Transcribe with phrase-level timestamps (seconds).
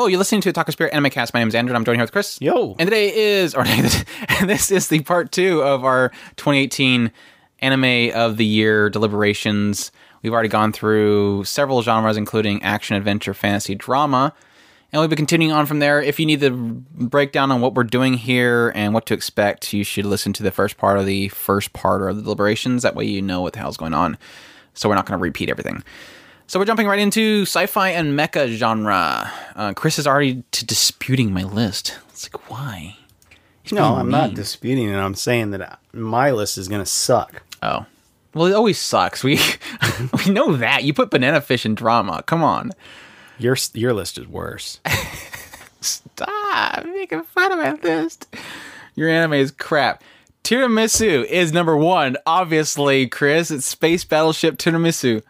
[0.02, 1.31] Hello, you're listening to Otaku Spirit Anime Cast.
[1.31, 2.41] My name is Andrew, and I'm joined here with Chris.
[2.41, 2.75] Yo.
[2.80, 7.11] And today is, or and this is the part two of our 2018
[7.59, 9.91] Anime of the Year deliberations.
[10.23, 14.33] We've already gone through several genres, including action, adventure, fantasy, drama.
[14.91, 16.01] And we'll be continuing on from there.
[16.01, 19.84] If you need the breakdown on what we're doing here and what to expect, you
[19.84, 22.81] should listen to the first part of the first part of the deliberations.
[22.81, 24.17] That way you know what the hell's going on.
[24.73, 25.84] So we're not going to repeat everything.
[26.51, 29.31] So we're jumping right into sci-fi and mecha genre.
[29.56, 31.97] Uh, Chris is already t- disputing my list.
[32.09, 32.97] It's like, why?
[33.63, 34.97] He's No, I'm not disputing it.
[34.97, 37.44] I'm saying that my list is going to suck.
[37.63, 37.85] Oh,
[38.34, 39.23] well, it always sucks.
[39.23, 39.40] We
[40.25, 42.22] we know that you put banana fish in drama.
[42.25, 42.73] Come on,
[43.40, 44.81] Your your list is worse.
[45.79, 48.28] stop making fun of my list.
[48.95, 50.03] Your anime is crap.
[50.44, 52.17] Tiramisu is number one.
[52.25, 55.23] Obviously, Chris, it's Space Battleship Tiramisu.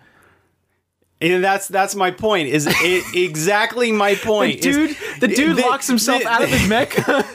[1.22, 2.48] And that's that's my point.
[2.50, 4.66] Is it, exactly my The point?
[4.66, 7.26] is- dude, the dude the- locks himself the- out of his mecha.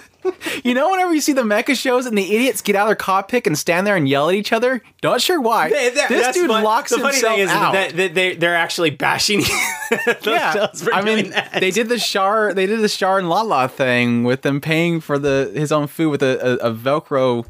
[0.64, 2.96] you know, whenever you see the mecha shows and the idiots get out of their
[2.96, 5.70] cockpit and stand there and yell at each other, not sure why.
[5.70, 7.74] They- that- this dude fun- locks the funny thing is out.
[7.74, 9.42] that, they they're actually bashing
[10.24, 11.58] yeah, I doing mean, that.
[11.60, 15.16] they did the Char, they did the Char and Lalah thing with them paying for
[15.16, 17.46] the his own food with a, a, a Velcro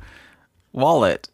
[0.74, 1.30] wallet.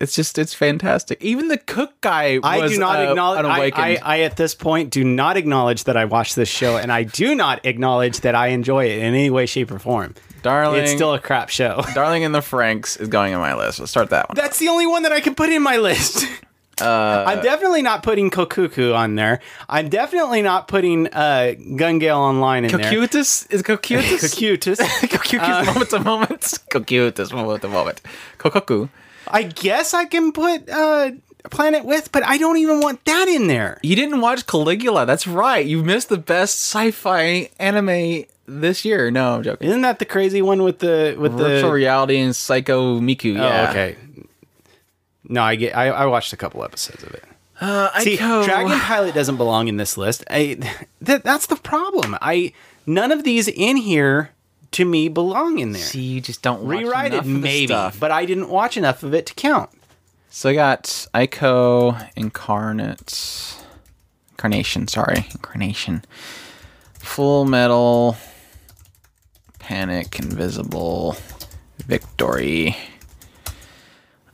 [0.00, 1.22] It's just, it's fantastic.
[1.22, 3.44] Even the cook guy, I do not uh, acknowledge.
[3.44, 3.72] I.
[3.74, 7.02] I, I at this point do not acknowledge that I watched this show, and I
[7.02, 10.14] do not acknowledge that I enjoy it in any way, shape, or form.
[10.42, 11.82] Darling, It's still a crap show.
[11.94, 13.80] Darling in the Franxx is going on my list.
[13.80, 14.36] Let's start that one.
[14.36, 16.24] That's the only one that I can put in my list.
[16.80, 19.40] Uh, I'm definitely not putting Kokuku on there.
[19.68, 22.80] I'm definitely not putting uh, Gun Gale Online in there.
[22.92, 24.20] Cocutus is Cocutus.
[24.20, 24.78] Cocutus.
[24.78, 26.58] Cocutus moment to moment.
[26.70, 28.00] Cocutus moment to moment.
[28.38, 28.88] Kokkoku.
[29.30, 31.12] I guess I can put uh,
[31.50, 33.78] Planet With, but I don't even want that in there.
[33.82, 35.06] You didn't watch Caligula.
[35.06, 35.64] That's right.
[35.64, 39.10] You missed the best sci-fi anime this year.
[39.10, 39.68] No, I'm joking.
[39.68, 41.74] Isn't that the crazy one with the with Virtual the?
[41.74, 43.38] reality and Psycho Miku.
[43.38, 43.70] Oh, Yeah.
[43.70, 43.96] okay.
[45.30, 45.76] No, I get.
[45.76, 47.24] I, I watched a couple episodes of it.
[47.60, 48.44] Uh, See, Ico.
[48.44, 50.24] Dragon Pilot doesn't belong in this list.
[50.30, 50.58] I,
[51.02, 52.16] that, that's the problem.
[52.22, 52.52] I
[52.86, 54.30] none of these in here
[54.72, 55.82] to me belong in there.
[55.82, 57.98] See, you just don't watch Rewrite enough it, maybe, stuff.
[57.98, 59.70] but I didn't watch enough of it to count.
[60.30, 61.98] So I got A.I.C.O.
[62.16, 63.54] Incarnate.
[64.32, 65.26] Incarnation, sorry.
[65.30, 66.04] Incarnation.
[66.94, 68.16] Full Metal.
[69.58, 71.16] Panic, Invisible.
[71.78, 72.76] Victory.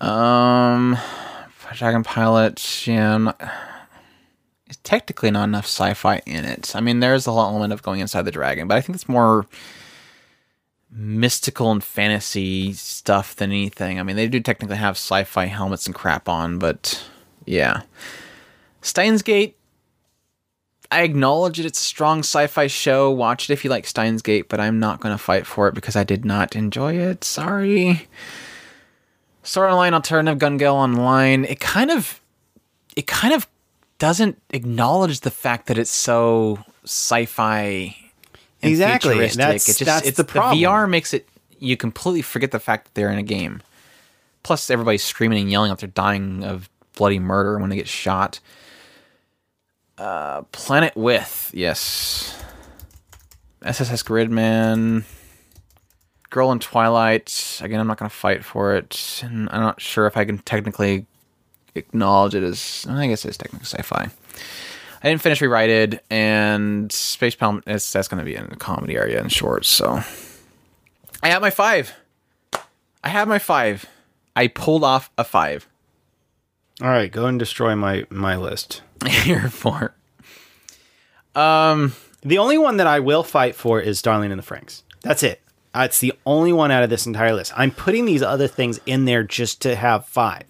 [0.00, 0.98] Um.
[1.74, 3.16] Dragon Pilot, yeah.
[3.16, 3.40] Not-
[4.66, 6.74] it's technically not enough sci fi in it.
[6.76, 9.08] I mean, there's a whole element of going inside the dragon, but I think it's
[9.08, 9.46] more
[10.94, 13.98] mystical and fantasy stuff than anything.
[13.98, 17.04] I mean, they do technically have sci-fi helmets and crap on, but
[17.44, 17.82] yeah.
[18.80, 19.56] Steins Gate.
[20.90, 21.66] I acknowledge it.
[21.66, 23.10] It's a strong sci-fi show.
[23.10, 25.74] Watch it if you like Steins Gate, but I'm not going to fight for it
[25.74, 27.24] because I did not enjoy it.
[27.24, 28.06] Sorry.
[29.42, 31.44] Sword Online Alternative Gun Gale Online.
[31.44, 32.20] It kind of
[32.96, 33.48] it kind of
[33.98, 37.96] doesn't acknowledge the fact that it's so sci-fi.
[38.64, 39.10] And Exactly.
[39.10, 39.38] futuristic.
[39.38, 40.58] That's- It just, that's it's, the problem.
[40.58, 41.28] VR makes it
[41.58, 43.62] you completely forget the fact that they're in a game.
[44.42, 48.40] Plus, everybody's screaming and yelling like they're dying of bloody murder when they get shot.
[49.96, 52.42] Uh, Planet with yes,
[53.62, 55.04] SSS Gridman,
[56.30, 57.60] Girl in Twilight.
[57.62, 60.38] Again, I'm not going to fight for it, and I'm not sure if I can
[60.38, 61.06] technically
[61.76, 62.86] acknowledge it as.
[62.88, 64.10] I guess it's technically sci-fi.
[65.04, 67.62] I didn't finish Rewrited, and Space Palm.
[67.66, 69.68] It's, that's going to be in the comedy area in shorts.
[69.68, 70.00] So,
[71.22, 71.92] I have my five.
[73.04, 73.84] I have my five.
[74.34, 75.68] I pulled off a five.
[76.80, 78.80] All right, go and destroy my my list.
[79.06, 79.94] Here for.
[81.34, 81.92] Um,
[82.22, 84.84] the only one that I will fight for is Darling in the Franxx.
[85.02, 85.42] That's it.
[85.74, 87.52] That's the only one out of this entire list.
[87.54, 90.44] I'm putting these other things in there just to have five.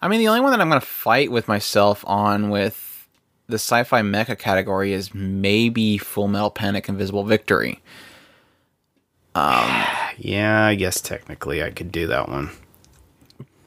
[0.00, 2.89] I mean, the only one that I'm going to fight with myself on with
[3.50, 7.80] the sci-fi mecha category is maybe Full Metal Panic: Invisible Victory.
[10.18, 12.50] Yeah, I guess technically I could do that one.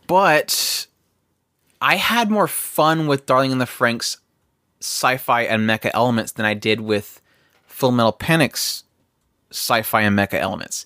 [0.08, 0.86] but
[1.82, 4.18] I had more fun with Darling in the Franxx
[4.82, 7.22] sci-fi and mecha elements than I did with
[7.66, 8.84] Full Metal Panic's
[9.50, 10.86] sci-fi and mecha elements.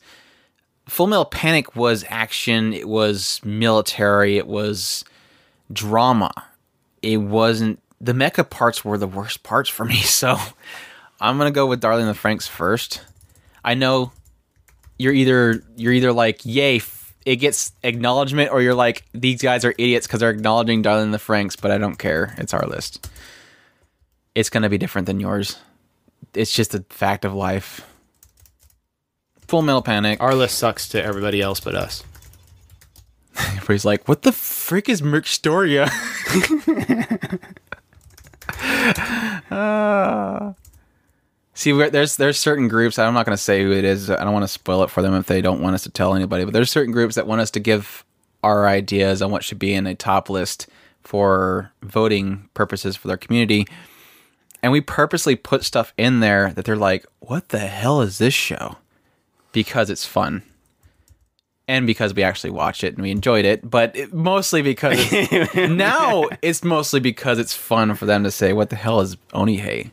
[0.87, 5.03] Full Metal Panic was action, it was military, it was
[5.73, 6.31] drama.
[7.01, 10.37] It wasn't the mecha parts were the worst parts for me, so
[11.19, 13.01] I'm gonna go with Darling the Franxx first.
[13.63, 14.11] I know
[14.97, 16.81] you're either you're either like yay
[17.25, 21.17] it gets acknowledgement or you're like these guys are idiots because they're acknowledging darling the
[21.17, 22.33] franxx but i don't care.
[22.37, 23.09] It's our list.
[24.33, 25.57] It's going to be different than yours.
[26.33, 27.81] It's just a fact of life.
[29.47, 30.21] Full metal panic.
[30.21, 32.03] Our list sucks to everybody else but us.
[33.37, 35.25] everybody's like what the frick is merc
[41.57, 42.99] See, there's there's certain groups.
[42.99, 44.11] I'm not going to say who it is.
[44.11, 46.13] I don't want to spoil it for them if they don't want us to tell
[46.13, 46.45] anybody.
[46.45, 48.05] But there's certain groups that want us to give
[48.43, 50.67] our ideas on what should be in a top list
[51.01, 53.65] for voting purposes for their community,
[54.61, 58.35] and we purposely put stuff in there that they're like, "What the hell is this
[58.35, 58.77] show?"
[59.51, 60.43] Because it's fun,
[61.67, 63.69] and because we actually watch it and we enjoyed it.
[63.69, 64.97] But it, mostly because
[65.55, 69.91] now it's mostly because it's fun for them to say, "What the hell is Onihei?"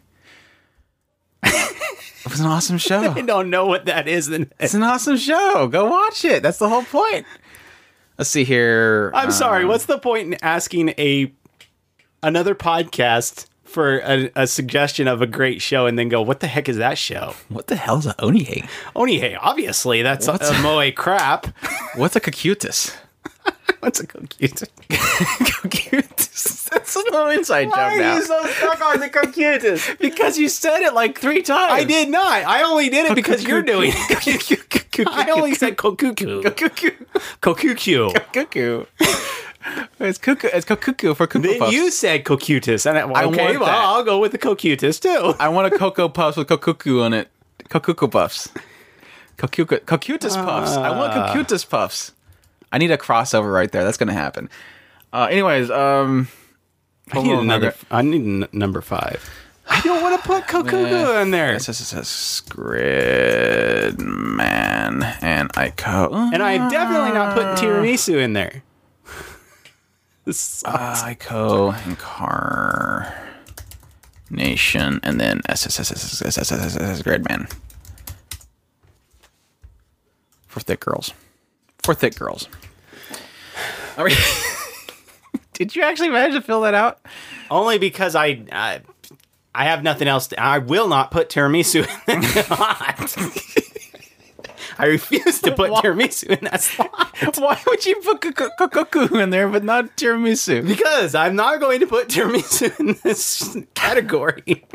[1.43, 3.11] It was an awesome show.
[3.13, 4.29] I don't know what that is.
[4.29, 5.69] Then It's an awesome show.
[5.69, 6.43] Go watch it.
[6.43, 7.27] That's the whole point.
[8.19, 9.11] Let's see here.
[9.15, 9.65] I'm Uh, sorry.
[9.65, 11.33] What's the point in asking a
[12.23, 16.47] another podcast for a, a suggestion of a great show and then go, "What the
[16.47, 18.67] heck is that show?" what the hell's a Onihei?
[18.97, 21.47] Onihei, obviously that's What's- a, a moe crap.
[21.97, 22.95] What's a Kakutus?
[23.81, 24.53] What's a cookies?
[24.89, 26.65] Kakutus.
[26.75, 27.89] That's a little inside joke now.
[27.89, 29.97] Why are you so stuck on the cookies?
[30.01, 31.73] because you said it like three times.
[31.73, 32.45] I did not.
[32.45, 35.07] I only did it because you're doing it.
[35.07, 36.43] I only said kokuku.
[36.43, 36.91] Cuckoo.
[37.41, 38.15] Kokuku.
[38.33, 38.87] Cuckoo.
[40.01, 40.49] It's cuckoo.
[40.53, 41.73] It's cuckoo for cuckoo Then puffs.
[41.73, 42.85] you said kokutus.
[42.87, 43.85] And I, I okay, want well, that.
[43.85, 45.35] I'll go with the kokutus too.
[45.41, 47.29] I want a cocoa puffs with cuckoo on it.
[47.71, 48.51] Cuckoo puffs.
[49.39, 49.65] Cuckoo.
[49.65, 50.77] Cocutus puffs.
[50.77, 51.29] I want Ah.
[51.29, 52.13] cocutus puffs.
[52.73, 53.85] I need a crossover right there.
[53.85, 54.51] That's gonna happen.
[55.13, 56.29] Uh, anyways, um,
[57.13, 57.75] I need another.
[57.91, 59.29] I need n- number five.
[59.67, 61.55] I don't want to put kokuku in there.
[61.55, 63.95] This is says Gridman
[65.23, 66.13] and Ico.
[66.35, 68.63] And I'm definitely not putting tiramisu in there.
[70.25, 70.63] This.
[70.65, 71.71] A.I.C.O.
[71.71, 73.13] and Carnation,
[75.03, 77.53] and then SSSSSSSSS Gridman.
[80.47, 81.13] For thick girls.
[81.83, 82.49] For thick girls.
[83.99, 84.17] All right.
[85.53, 87.01] Did you actually manage to fill that out?
[87.51, 88.81] Only because I, I,
[89.55, 90.29] I have nothing else.
[90.29, 93.64] To, I will not put tiramisu in that.
[94.79, 99.49] I refuse to put tiramisu in that slot Why would you put cuckoo in there
[99.49, 100.67] but not tiramisu?
[100.67, 104.67] because I'm not going to put tiramisu in this category.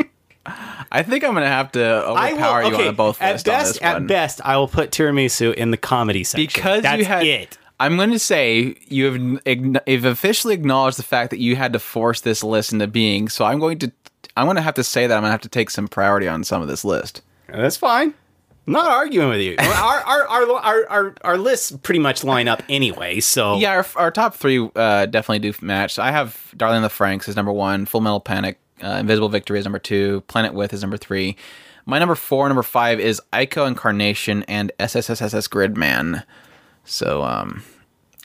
[0.91, 2.69] I think I'm gonna have to overpower will.
[2.69, 5.71] you Okay, on both at lists on best, at best, I will put tiramisu in
[5.71, 7.57] the comedy section because That's you had it.
[7.79, 11.79] I'm going to say you have you've officially acknowledged the fact that you had to
[11.79, 13.29] force this list into being.
[13.29, 13.91] So I'm going to
[14.35, 16.27] I'm going to have to say that I'm going to have to take some priority
[16.27, 17.21] on some of this list.
[17.47, 18.13] That's fine.
[18.69, 19.55] I'm not arguing with you.
[19.59, 23.57] our, our, our, our, our, lists pretty much line up anyway, so.
[23.57, 25.95] Yeah, our, our top three uh, definitely do match.
[25.95, 29.27] So I have Darling in the Franxx is number one, Full Metal Panic, uh, Invisible
[29.27, 31.35] Victory is number two, Planet With is number three.
[31.87, 33.65] My number four, number five is A.I.C.O.
[33.65, 36.23] Incarnation and SSSSS Gridman.
[36.85, 37.63] So um,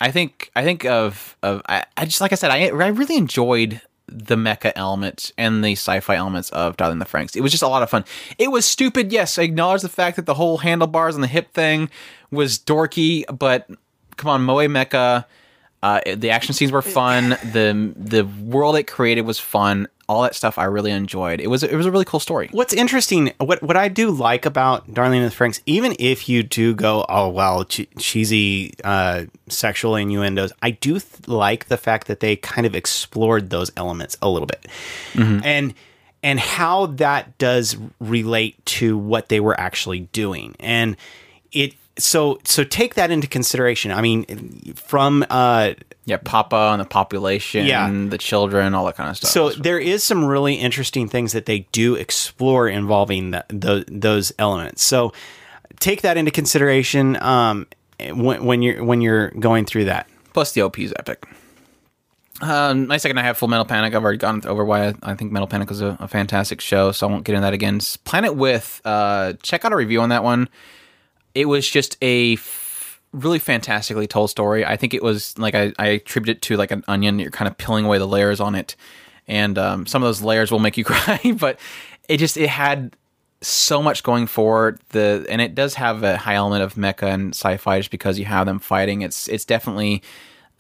[0.03, 3.17] I think I think of of I, I just like I said I I really
[3.17, 7.37] enjoyed the mecha elements and the sci-fi elements of Darling the Franxx.
[7.37, 8.05] It was just a lot of fun.
[8.39, 9.39] It was stupid, yes.
[9.39, 11.91] I acknowledge the fact that the whole handlebars and the hip thing
[12.31, 13.69] was dorky, but
[14.17, 15.25] come on, Moe Mecha.
[15.83, 17.31] Uh, the action scenes were fun.
[17.53, 19.89] the The world it created was fun.
[20.09, 21.41] All that stuff I really enjoyed.
[21.41, 22.49] It was it was a really cool story.
[22.53, 26.43] What's interesting, what what I do like about Darling in the Franxx, even if you
[26.43, 32.07] do go, oh well, che- cheesy uh, sexual innuendos, I do th- like the fact
[32.09, 34.67] that they kind of explored those elements a little bit,
[35.45, 35.73] and
[36.23, 40.97] and how that does relate to what they were actually doing, and
[41.53, 41.75] it.
[41.97, 43.93] So so take that into consideration.
[43.93, 45.75] I mean, from uh,
[46.07, 47.89] Yeah, Papa and the population, Yeah.
[48.09, 49.31] the children, all that kind of stuff.
[49.31, 54.33] So there is some really interesting things that they do explore involving the, the, those
[54.39, 54.83] elements.
[54.83, 55.13] So
[55.79, 57.67] take that into consideration um,
[58.13, 60.09] when, when you're when you're going through that.
[60.33, 61.25] Plus, the OP is epic.
[62.41, 63.95] Um, my second, I have Full Metal Panic.
[63.95, 66.91] I've already gone over why I, I think Metal Panic is a, a fantastic show,
[66.91, 67.79] so I won't get into that again.
[68.05, 70.49] Planet With, uh, check out a review on that one.
[71.35, 74.65] It was just a f- really fantastically told story.
[74.65, 77.19] I think it was like I, I attribute it to like an onion.
[77.19, 78.77] You're kind of peeling away the layers on it,
[79.27, 81.21] and um, some of those layers will make you cry.
[81.39, 81.59] But
[82.09, 82.97] it just it had
[83.41, 84.79] so much going for.
[84.91, 88.25] The and it does have a high element of mecha and sci-fi just because you
[88.25, 89.03] have them fighting.
[89.03, 90.03] It's it's definitely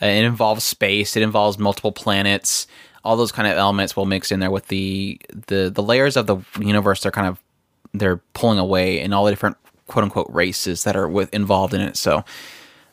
[0.02, 1.16] uh, it involves space.
[1.16, 2.66] It involves multiple planets.
[3.04, 6.26] All those kind of elements will mix in there with the the the layers of
[6.26, 7.02] the universe.
[7.02, 7.40] They're kind of
[7.93, 11.81] they're pulling away and all the different quote unquote races that are with involved in
[11.81, 11.97] it.
[11.97, 12.25] So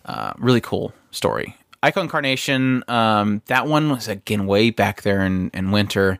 [0.05, 1.55] uh, really cool story.
[1.83, 2.03] A.I.C.O.
[2.03, 6.19] Incarnation, um, that one was again way back there in, in winter.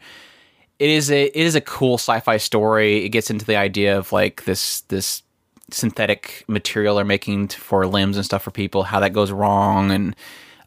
[0.80, 3.06] It is a it is a cool sci-fi story.
[3.06, 5.22] It gets into the idea of like this this
[5.70, 10.16] synthetic material they're making for limbs and stuff for people, how that goes wrong, and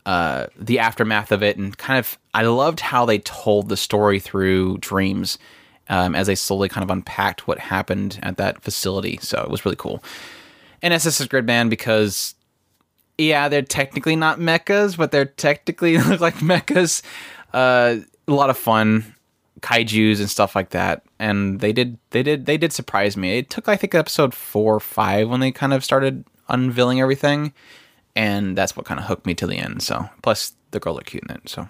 [0.07, 4.21] uh, the aftermath of it, and kind of I loved how they told the story
[4.21, 5.39] through dreams
[5.89, 9.19] um, as they slowly kind of unpacked what happened at that facility.
[9.23, 10.03] So it was really cool.
[10.83, 12.35] And Gridman because
[13.19, 17.03] yeah, they're technically not mechas, but they're technically look like mechas.
[17.53, 19.15] Uh, a lot of fun,
[19.61, 21.05] kaiju's and stuff like that.
[21.19, 23.39] And they did, they did, they did surprise me.
[23.39, 27.53] It took, I think, episode four or five when they kind of started unveiling everything,
[28.17, 29.83] and that's what kind of hooked me to the end.
[29.83, 31.49] So, plus the girl looked cute in it.
[31.49, 31.69] So,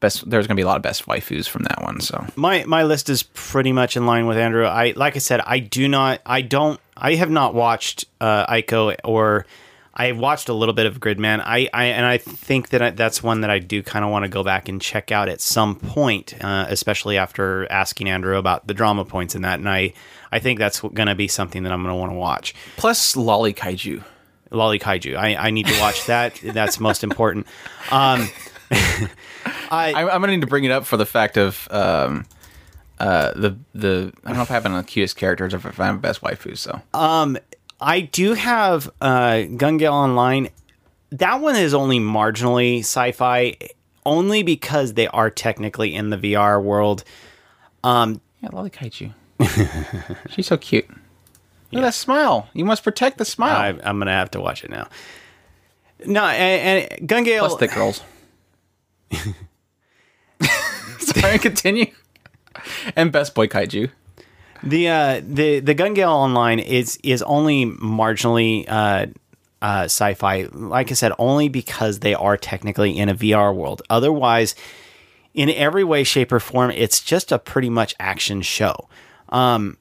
[0.00, 2.00] best there's gonna be a lot of best waifus from that one.
[2.00, 4.66] So, My my list is pretty much in line with Andrew.
[4.66, 8.94] I like I said, I do not, I don't, I have not watched uh, A.I.C.O.
[9.04, 9.46] or.
[9.98, 11.40] I watched a little bit of Gridman.
[11.42, 14.24] I, I and I think that I, that's one that I do kind of want
[14.24, 18.66] to go back and check out at some point, uh, especially after asking Andrew about
[18.66, 19.58] the drama points in that.
[19.58, 19.94] And I,
[20.30, 22.54] I think that's going to be something that I'm going to want to watch.
[22.76, 24.04] plus Loli Kaiju.
[24.52, 25.16] Loli Kaiju.
[25.16, 26.34] I, I need to watch that.
[26.44, 27.46] that's most important.
[27.90, 28.28] Um,
[29.70, 32.26] I, I'm gonna need to bring it up for the fact of um,
[32.98, 35.86] uh, the the I don't know if I have the cutest characters or if I
[35.86, 36.56] have best waifu.
[36.56, 37.36] So um,
[37.80, 40.48] I do have uh, Gun Gale Online.
[41.10, 43.56] That one is only marginally sci-fi,
[44.04, 47.04] only because they are technically in the VR world.
[47.84, 49.12] Um, yeah, Loli Kaiju.
[50.30, 50.88] She's so cute.
[51.70, 52.48] Look at that smile.
[52.54, 53.56] You must protect the smile.
[53.56, 54.88] I, I'm gonna have to watch it now.
[56.04, 57.46] No, and, and Gun Gale.
[57.46, 58.02] Plus thick girls.
[61.20, 61.92] Sorry, continue.
[62.94, 63.90] And best boy kaiju.
[64.62, 69.06] The uh, the the Gun Gale Online is is only marginally uh,
[69.62, 70.48] uh, sci-fi.
[70.52, 73.82] Like I said, only because they are technically in a VR world.
[73.90, 74.54] Otherwise,
[75.34, 78.88] in every way, shape, or form, it's just a pretty much action show.
[79.28, 79.76] Um,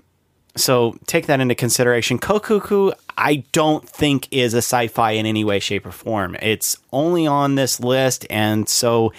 [0.56, 2.20] so take that into consideration.
[2.20, 6.36] Kokuku, I don't think is a sci-fi in any way, shape, or form.
[6.42, 9.14] It's only on this list, and so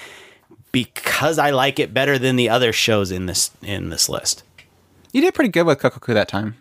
[0.77, 4.43] because I like it better than the other shows in this in this list.
[5.11, 6.55] You did pretty good with Kokkoku that time.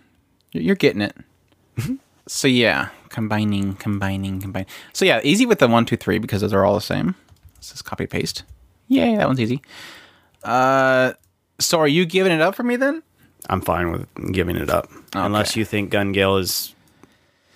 [0.53, 1.17] You're getting it.
[2.25, 4.69] so yeah, combining, combining, combining.
[4.93, 7.15] So yeah, easy with the one, two, three because those are all the same.
[7.55, 8.43] Let's just copy paste.
[8.87, 9.61] Yay, that one's easy.
[10.45, 11.11] Uh,
[11.59, 13.03] so are you giving it up for me then?
[13.49, 16.73] I'm fine with giving it up, unless you think Gun Gale is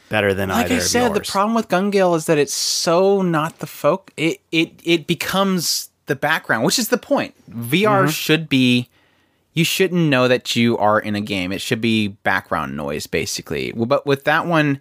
[0.10, 3.22] better than Like either I said, the problem with Gun Gale is that it's so
[3.22, 4.12] not the folk.
[4.18, 7.34] It it it becomes the background, which is the point.
[7.50, 8.10] VR Mm-hmm.
[8.10, 8.90] should be.
[9.54, 11.52] You shouldn't know that you are in a game.
[11.52, 13.72] It should be background noise, basically.
[13.72, 14.80] But with that one,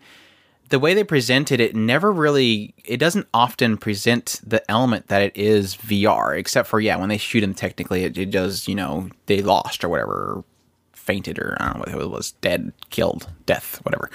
[0.68, 2.75] the way they presented it never really.
[2.85, 7.16] It doesn't often present the element that it is VR, except for yeah, when they
[7.16, 8.68] shoot him, technically it, it does.
[8.68, 10.44] You know, they lost or whatever, or
[10.92, 14.11] fainted or I don't know what it was, dead, killed, death, whatever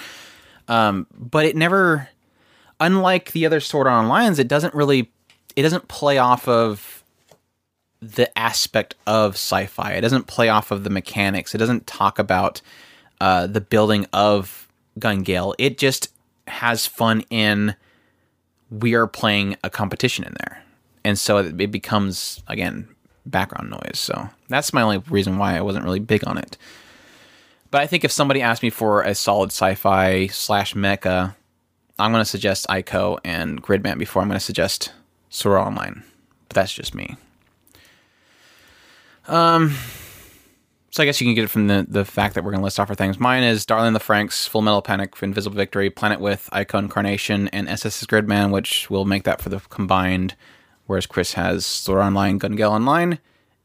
[0.67, 2.08] Um, but it never
[2.79, 5.12] unlike the other sword art onlines it doesn't really
[5.55, 7.02] it doesn't play off of
[8.03, 9.93] the aspect of sci-fi.
[9.93, 11.55] It doesn't play off of the mechanics.
[11.55, 12.62] It doesn't talk about
[13.22, 14.67] uh, the building of
[15.00, 15.55] Gun Gale.
[15.57, 16.10] It just
[16.48, 17.75] has fun in
[18.69, 20.63] we are playing a competition in there,
[21.05, 22.88] and so it, becomes again
[23.25, 24.00] background noise.
[24.00, 26.57] So that's my only reason why I wasn't really big on it.
[27.72, 31.36] But I think if somebody asked me for a solid sci-fi slash mecha,
[31.98, 33.19] I'm going to suggest A.I.C.O.
[33.24, 34.91] and Gridman before I'm going to suggest
[35.29, 36.03] Sword Art Online.
[36.50, 37.15] But that's just me.
[39.27, 39.75] Um,
[40.92, 42.65] so I guess you can get it from the, the fact that we're going to
[42.65, 43.20] list off our things.
[43.20, 46.80] Mine is Darling the Franxx, Full Metal Panic, Invisible Victory, Planet with, A.I.C.O.
[46.80, 50.36] Incarnation, and SS's Gridman, which will make that for the combined.
[50.86, 53.20] Whereas Chris has Sword Online, Gun Gale Online,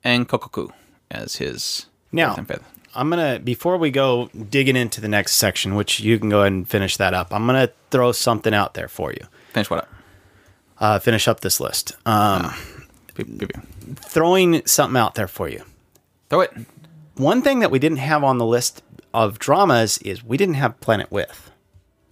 [0.05, 0.71] and Kokkoku
[1.11, 2.65] as his Now, and fifth.
[2.95, 6.53] I'm gonna before we go digging into the next section, which you can go ahead
[6.53, 7.33] and finish that up.
[7.33, 9.27] I'm gonna throw something out there for you.
[9.53, 9.89] Finish what up?
[10.79, 11.93] Uh, finish up this list.
[12.07, 12.55] Um,
[13.19, 13.99] Beep, beep, beep.
[13.99, 15.63] throwing something out there for you.
[16.31, 16.53] Throw it.
[17.17, 18.83] One thing that we didn't have on the list
[19.13, 21.51] of dramas is we didn't have Planet With,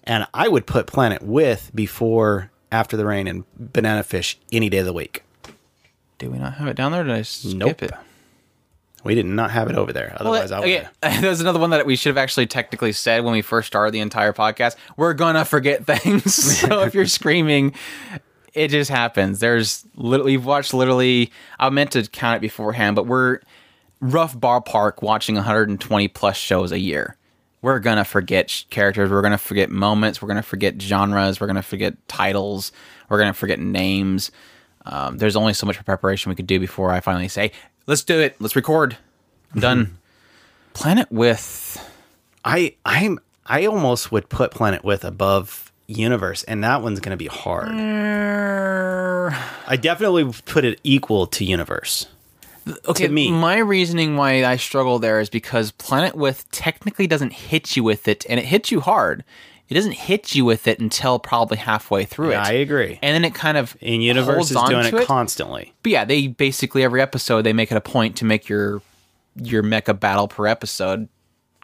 [0.04, 4.78] and I would put Planet With before After the Rain and Banana Fish any day
[4.78, 5.22] of the week.
[6.18, 7.04] Did we not have it down there?
[7.04, 7.82] Did I skip Nope.
[7.82, 7.92] it?
[9.04, 10.16] We did not have it over there.
[10.18, 10.68] Otherwise, I would.
[10.68, 10.88] okay.
[11.20, 14.00] There's another one that we should have actually technically said when we first started the
[14.00, 14.74] entire podcast.
[14.96, 16.34] We're gonna forget things.
[16.60, 17.74] so if you're screaming,
[18.56, 19.38] it just happens.
[19.38, 21.30] There's literally we've watched literally.
[21.60, 23.40] I meant to count it beforehand, but we're
[24.00, 27.16] rough ballpark watching 120 plus shows a year.
[27.60, 29.10] We're gonna forget characters.
[29.10, 30.22] We're gonna forget moments.
[30.22, 31.38] We're gonna forget genres.
[31.38, 32.72] We're gonna forget titles.
[33.10, 34.30] We're gonna forget names.
[34.86, 37.52] Um, there's only so much preparation we could do before I finally say,
[37.86, 38.36] "Let's do it.
[38.40, 38.96] Let's record."
[39.54, 39.98] I'm done.
[40.72, 41.78] Planet with
[42.44, 47.16] I I'm I almost would put Planet With above Universe, and that one's going to
[47.16, 47.68] be hard.
[49.68, 52.06] I definitely put it equal to Universe.
[52.86, 53.06] okay.
[53.06, 53.30] to me.
[53.30, 58.08] My reasoning why I struggle there is because Planet with technically doesn't hit you with
[58.08, 59.24] it, and it hits you hard.
[59.68, 62.46] It doesn't hit you with it until probably halfway through Yeah, it.
[62.48, 63.00] I agree.
[63.02, 65.74] And then it kind of in Universe is doing to it, constantly.
[65.82, 68.80] But yeah, they basically every episode they make it a point to make your
[69.42, 71.08] your mecha battle per episode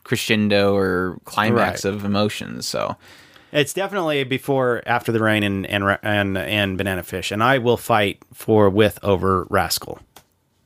[0.04, 1.94] crescendo or climax Right.
[1.94, 2.66] of emotions.
[2.66, 2.96] So
[3.52, 7.76] It's definitely before After the Rain and and and and Banana Fish, and I will
[7.76, 10.00] fight for With over Rascal.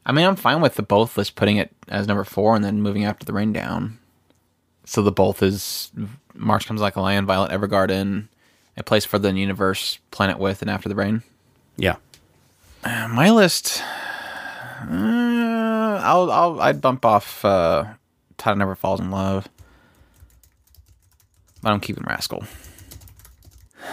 [0.04, 2.80] I mean, I'm fine with the both list putting it as number four and then
[2.82, 3.98] moving after the rain down.
[4.84, 5.90] So the both is
[6.32, 8.28] March comes like a lion, Violet Evergarden,
[8.76, 11.24] a place for the universe, Planet with, and after the rain.
[11.76, 11.96] Yeah.
[12.84, 13.82] Uh, My list,
[14.88, 17.86] uh, I'll I'll I'd bump off uh,
[18.38, 19.48] Tada Never Falls in Love,
[21.62, 22.44] but I'm keeping Rascal.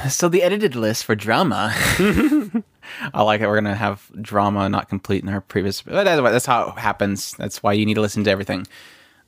[0.09, 1.73] So the edited list for drama.
[3.13, 3.47] I like it.
[3.47, 5.81] We're gonna have drama not complete in our previous.
[5.81, 7.33] But that's, that's how it happens.
[7.33, 8.67] That's why you need to listen to everything.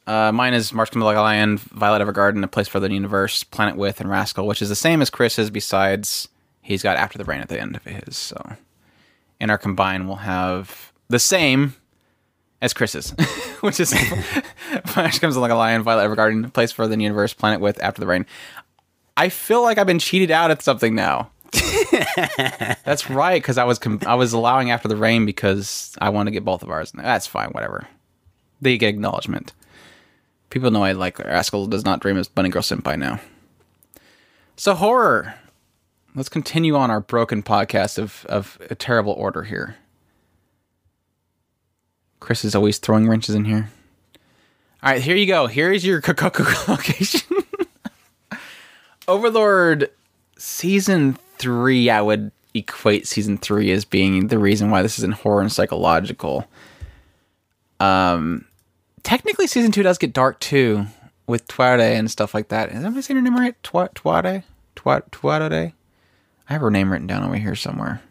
[0.07, 3.43] Uh, mine is March Comes Like a Lion, Violet Evergarden, A Place for the Universe,
[3.43, 5.49] Planet With, and Rascal, which is the same as Chris's.
[5.49, 6.27] Besides,
[6.61, 8.15] he's got After the Rain at the end of his.
[8.15, 8.53] So,
[9.39, 11.75] in our combined, we'll have the same
[12.61, 13.11] as Chris's,
[13.61, 13.95] which is
[14.95, 17.99] March Comes Like a Lion, Violet Evergarden, A Place for the Universe, Planet With, After
[17.99, 18.27] the Rain.
[19.17, 21.31] I feel like I've been cheated out at something now.
[22.83, 26.27] That's right, because I was com- I was allowing after the rain because I want
[26.27, 26.91] to get both of ours.
[26.93, 27.87] That's fine, whatever.
[28.61, 29.53] They get acknowledgement.
[30.49, 33.19] People know I like Rascal does not dream as Bunny Girl Senpai now.
[34.57, 35.35] So horror.
[36.13, 39.75] Let's continue on our broken podcast of of a terrible order here.
[42.19, 43.69] Chris is always throwing wrenches in here.
[44.81, 45.47] All right, here you go.
[45.47, 45.97] Here is your
[46.67, 47.44] location.
[49.07, 49.89] Overlord
[50.37, 55.11] season three, I would equate season three as being the reason why this is in
[55.11, 56.45] horror and psychological.
[57.79, 58.45] Um,
[59.03, 60.85] technically, season two does get dark too
[61.27, 62.69] with Twade and stuff like that.
[62.69, 63.61] Is everybody saying her name right?
[63.63, 64.43] Twa- Twade?
[64.75, 65.73] Twa- Twade?
[66.49, 68.01] I have her name written down over here somewhere.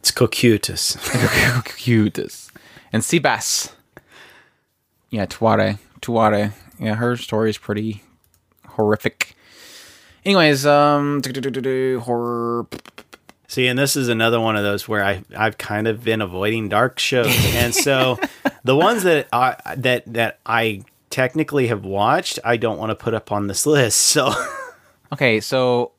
[0.00, 0.96] It's Cocytus.
[1.64, 2.50] Cutis.
[2.92, 3.72] And Sebas.
[5.10, 5.78] Yeah, Twade.
[6.00, 6.52] Twade.
[6.78, 8.02] Yeah, her story is pretty
[8.66, 9.31] horrific.
[10.24, 11.20] Anyways, um,
[12.00, 12.66] horror.
[13.48, 16.68] See, and this is another one of those where I I've kind of been avoiding
[16.68, 18.18] dark shows, and so
[18.64, 23.14] the ones that I that that I technically have watched, I don't want to put
[23.14, 24.00] up on this list.
[24.12, 24.32] So
[25.12, 25.92] Okay, so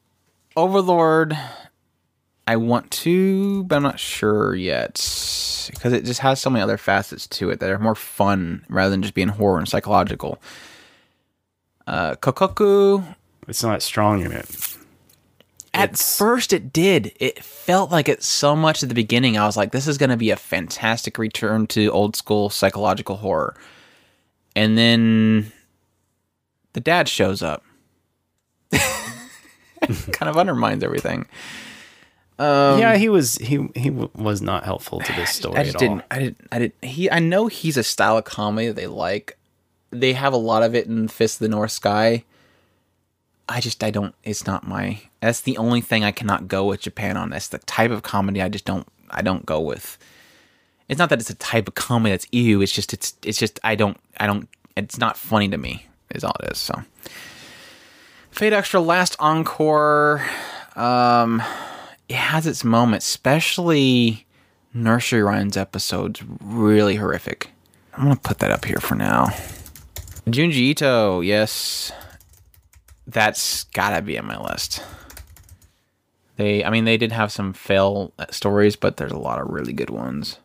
[0.55, 1.37] Overlord,
[2.47, 4.95] I want to, but I'm not sure yet
[5.71, 8.89] because it just has so many other facets to it that are more fun rather
[8.89, 10.41] than just being horror and psychological.
[11.85, 13.15] Uh, Kokkoku,
[13.47, 14.45] it's not strong in it.
[15.75, 17.13] At It's- first, it did.
[17.19, 19.37] It felt like it so much at the beginning.
[19.37, 23.17] I was like, this is going to be a fantastic return to old school psychological
[23.17, 23.55] horror.
[24.55, 25.51] And then
[26.73, 27.63] the dad shows up.
[28.71, 31.25] kind of undermines everything.
[32.39, 35.75] Um, yeah, he was he he w- was not helpful to this story I just
[35.75, 35.99] at didn't.
[35.99, 36.07] all.
[36.09, 36.47] I didn't.
[36.51, 36.83] I didn't.
[36.83, 37.11] He.
[37.11, 39.37] I know he's a style of comedy that they like.
[39.91, 42.23] They have a lot of it in Fist of the North Sky.
[43.49, 43.83] I just.
[43.83, 44.15] I don't.
[44.23, 45.01] It's not my.
[45.21, 47.29] That's the only thing I cannot go with Japan on.
[47.29, 48.87] That's the type of comedy I just don't.
[49.09, 49.97] I don't go with.
[50.89, 52.61] It's not that it's a type of comedy that's ew.
[52.61, 52.93] It's just.
[52.93, 53.15] It's.
[53.23, 53.59] It's just.
[53.63, 53.97] I don't.
[54.17, 54.47] I don't.
[54.75, 55.85] It's not funny to me.
[56.13, 56.57] Is all it is.
[56.57, 56.83] So.
[58.31, 60.25] Fate Extra Last Encore.
[60.75, 61.43] Um,
[62.09, 64.25] it has its moments, especially
[64.73, 66.23] Nursery Rhymes episodes.
[66.41, 67.51] Really horrific.
[67.95, 69.27] I'm gonna put that up here for now.
[70.25, 71.91] Junji Ito, yes,
[73.07, 74.83] that's gotta be on my list.
[76.37, 79.73] They, I mean, they did have some fail stories, but there's a lot of really
[79.73, 80.39] good ones.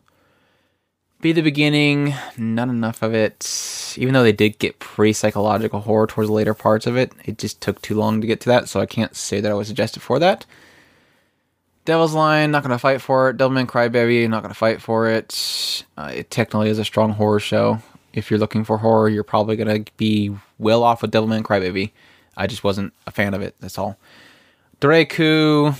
[1.21, 3.95] B the beginning, not enough of it.
[3.97, 7.37] Even though they did get pretty psychological horror towards the later parts of it, it
[7.37, 9.67] just took too long to get to that, so I can't say that I was
[9.67, 10.45] suggested for that.
[11.83, 13.37] Devil's Line, not gonna fight for it.
[13.37, 15.83] Devilman Crybaby, not gonna fight for it.
[15.97, 17.81] Uh, it technically is a strong horror show.
[18.13, 21.91] If you're looking for horror, you're probably gonna be well off with Devilman Crybaby.
[22.37, 23.55] I just wasn't a fan of it.
[23.59, 23.97] That's all.
[24.81, 25.75] Dreku,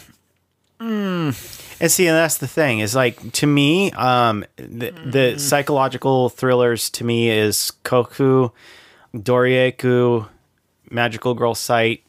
[0.79, 1.33] And
[1.91, 7.03] see, and that's the thing is like to me, um, the, the psychological thrillers to
[7.03, 8.49] me is Koku,
[9.15, 10.25] Dorei-ku,
[10.89, 12.03] Magical Girl Site,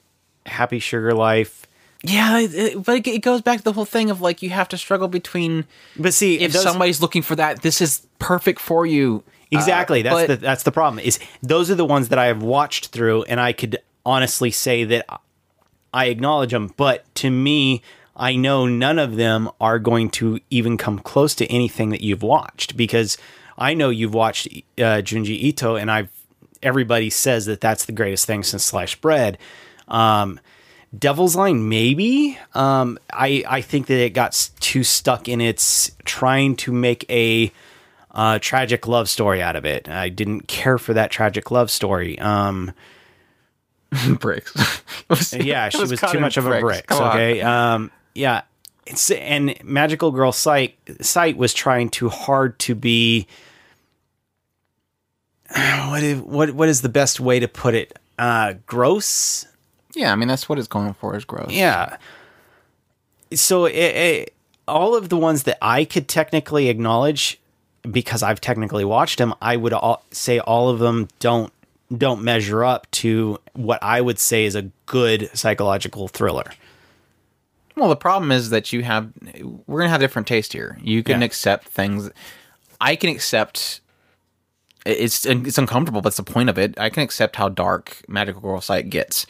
[0.46, 1.66] Happy Sugar Life.
[2.02, 4.50] yeah, it- it- but it, it goes back to the whole thing of like you
[4.50, 8.58] have to struggle between But see, if those- somebody's looking for that, this is perfect
[8.60, 9.22] for you.
[9.50, 10.00] Exactly.
[10.00, 10.98] Uh, that's but- the that's the problem.
[11.00, 14.84] Is those are the ones that I have watched through, and I could honestly say
[14.84, 15.06] that
[15.92, 16.72] I acknowledge them.
[16.76, 17.82] But to me,
[18.16, 22.22] I know none of them are going to even come close to anything that you've
[22.22, 23.16] watched because
[23.56, 26.10] I know you've watched uh, Junji Ito, and I've
[26.62, 29.38] everybody says that that's the greatest thing since sliced bread.
[29.88, 30.38] Um,
[30.96, 32.38] Devil's Line, maybe.
[32.54, 37.52] Um, I I think that it got too stuck in its trying to make a
[38.10, 39.88] uh, tragic love story out of it.
[39.88, 42.18] I didn't care for that tragic love story.
[42.18, 42.72] Um,
[44.18, 44.82] bricks.
[45.08, 46.90] Was- yeah, she was, cut too much of a brick.
[46.90, 47.40] Okay.
[47.40, 48.42] Um, yeah.
[48.86, 53.26] It's and Magical Girl Site Site was trying too hard to be.
[55.90, 57.98] What is what what is the best way to put it?
[58.16, 59.44] Uh, gross.
[59.96, 61.50] Yeah, I mean that's what it's going for is gross.
[61.50, 61.96] Yeah.
[63.34, 64.34] So it, it,
[64.68, 67.40] all of the ones that I could technically acknowledge
[67.82, 71.52] because I've technically watched them, I would all, say all of them don't
[71.96, 76.50] don't measure up to what I would say is a good psychological thriller.
[77.76, 79.10] Well, the problem is that you have
[79.66, 80.78] we're gonna have different taste here.
[80.82, 81.26] You can Yeah.
[81.26, 82.10] accept things.
[82.80, 83.80] I can accept.
[84.86, 86.78] It's it's uncomfortable, but it's the point of it.
[86.78, 89.26] I can accept how dark Magical Girl Site gets,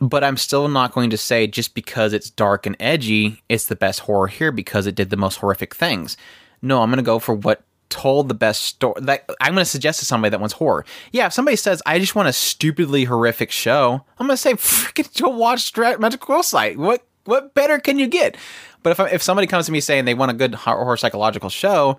[0.00, 3.76] but I'm still not going to say just because it's dark and edgy, it's the
[3.76, 6.16] best horror here because it did the most horrific things.
[6.62, 9.00] No, I'm gonna go for what told the best story.
[9.00, 10.84] Like I'm gonna suggest to somebody that wants horror.
[11.12, 15.20] Yeah, if somebody says I just want a stupidly horrific show, I'm gonna say freaking
[15.20, 16.78] go watch Magical Girl Site.
[16.78, 18.36] What what better can you get?
[18.82, 21.98] But if if somebody comes to me saying they want a good horror psychological show,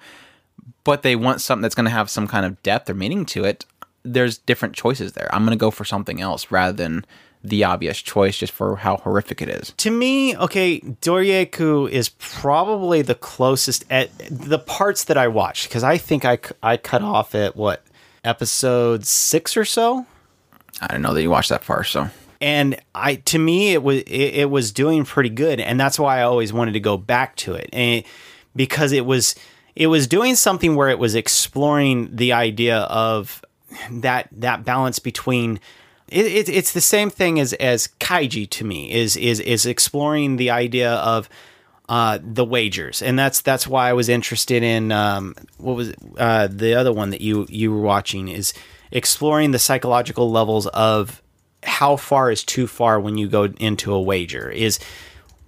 [0.83, 3.43] but they want something that's going to have some kind of depth or meaning to
[3.43, 3.65] it,
[4.03, 5.29] there's different choices there.
[5.33, 7.05] I'm going to go for something else rather than
[7.43, 9.73] the obvious choice just for how horrific it is.
[9.77, 15.83] To me, okay, Dorei-ku is probably the closest at the parts that I watched because
[15.83, 17.83] I think I, I cut off at what
[18.23, 20.05] episode six or so.
[20.79, 23.99] I don't know that you watched that far, so and I to me it was
[23.99, 27.35] it, it was doing pretty good, and that's why I always wanted to go back
[27.37, 28.03] to it, and
[28.55, 29.35] because it was
[29.75, 33.43] it was doing something where it was exploring the idea of
[33.89, 35.59] that that balance between.
[36.11, 40.35] It, it, it's the same thing as as kaiji to me is is is exploring
[40.35, 41.29] the idea of
[41.89, 46.47] uh, the wagers, and that's that's why I was interested in um, what was uh,
[46.47, 48.53] the other one that you you were watching is
[48.91, 51.21] exploring the psychological levels of
[51.63, 54.79] how far is too far when you go into a wager is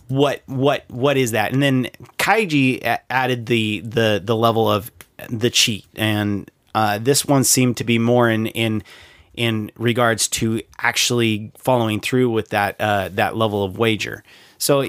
[0.08, 1.54] what what what is that?
[1.54, 1.86] And then
[2.17, 4.91] kaiji a- added the the the level of
[5.30, 5.86] the cheat.
[5.95, 8.84] And uh, this one seemed to be more in in
[9.36, 14.24] in regards to actually following through with that uh, that level of wager
[14.58, 14.86] so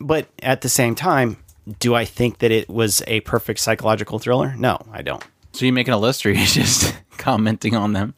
[0.00, 1.36] but at the same time
[1.78, 5.72] do i think that it was a perfect psychological thriller no i don't so you
[5.72, 8.14] making a list or you just commenting on them?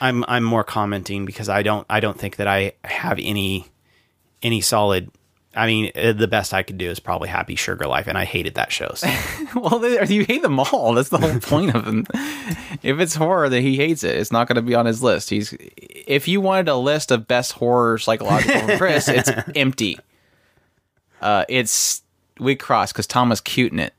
[0.00, 3.66] I'm I'm more commenting because I don't I don't think that I have any
[4.42, 5.10] any solid.
[5.56, 8.24] I mean, uh, the best I could do is probably Happy Sugar Life, and I
[8.24, 8.92] hated that show.
[8.94, 9.08] So.
[9.56, 10.94] well, they, you hate them all.
[10.94, 12.06] That's the whole point of them.
[12.82, 14.16] If it's horror, then he hates it.
[14.16, 15.30] It's not going to be on his list.
[15.30, 19.98] He's if you wanted a list of best horror psychological Chris, it's empty.
[21.20, 22.02] Uh, it's
[22.38, 23.94] we cross because Thomas cute in it.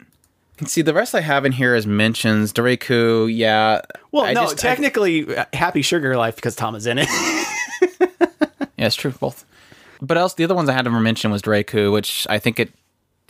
[0.66, 3.34] See, the rest I have in here is mentions Doreku.
[3.34, 3.82] Yeah.
[4.12, 7.10] well, I no, just- technically, uh, Happy Sugar Life because Tom is in it.
[8.78, 9.46] Yeah, it's true, both.
[10.06, 12.72] But else, the other ones I had to mention was Draku, which I think it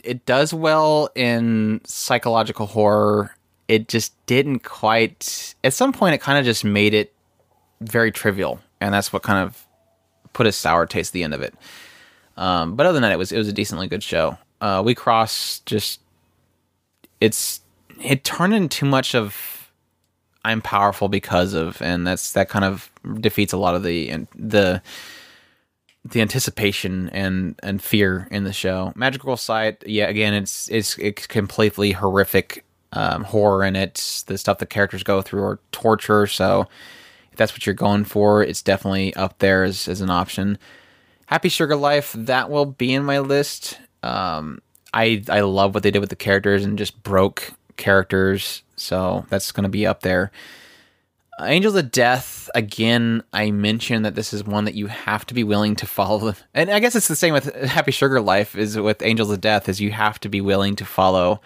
[0.04, 3.34] it does well in psychological horror.
[3.66, 5.54] It just didn't quite.
[5.64, 7.12] At some point, it kind of just made it
[7.80, 9.66] very trivial, and that's what kind of
[10.32, 11.54] put a sour taste at the end of it.
[12.36, 14.36] Um, but other than that, it was it was a decently good show.
[14.60, 16.00] Uh, we cross just
[17.20, 17.60] it's
[18.02, 19.72] it turned into much of
[20.44, 24.28] I'm powerful because of, and that's that kind of defeats a lot of the and
[24.34, 24.82] the
[26.10, 28.92] the anticipation and and fear in the show.
[28.94, 34.58] Magical Site, yeah, again, it's it's it's completely horrific um, horror and it's The stuff
[34.58, 36.26] the characters go through or torture.
[36.26, 36.66] So
[37.32, 40.58] if that's what you're going for, it's definitely up there as as an option.
[41.26, 43.78] Happy Sugar Life, that will be in my list.
[44.02, 44.60] Um,
[44.94, 49.52] I I love what they did with the characters and just broke characters, so that's
[49.52, 50.30] going to be up there.
[51.42, 55.44] Angels of Death, again, I mentioned that this is one that you have to be
[55.44, 56.34] willing to follow.
[56.54, 59.68] And I guess it's the same with Happy Sugar Life, is with Angels of Death,
[59.68, 61.42] is you have to be willing to follow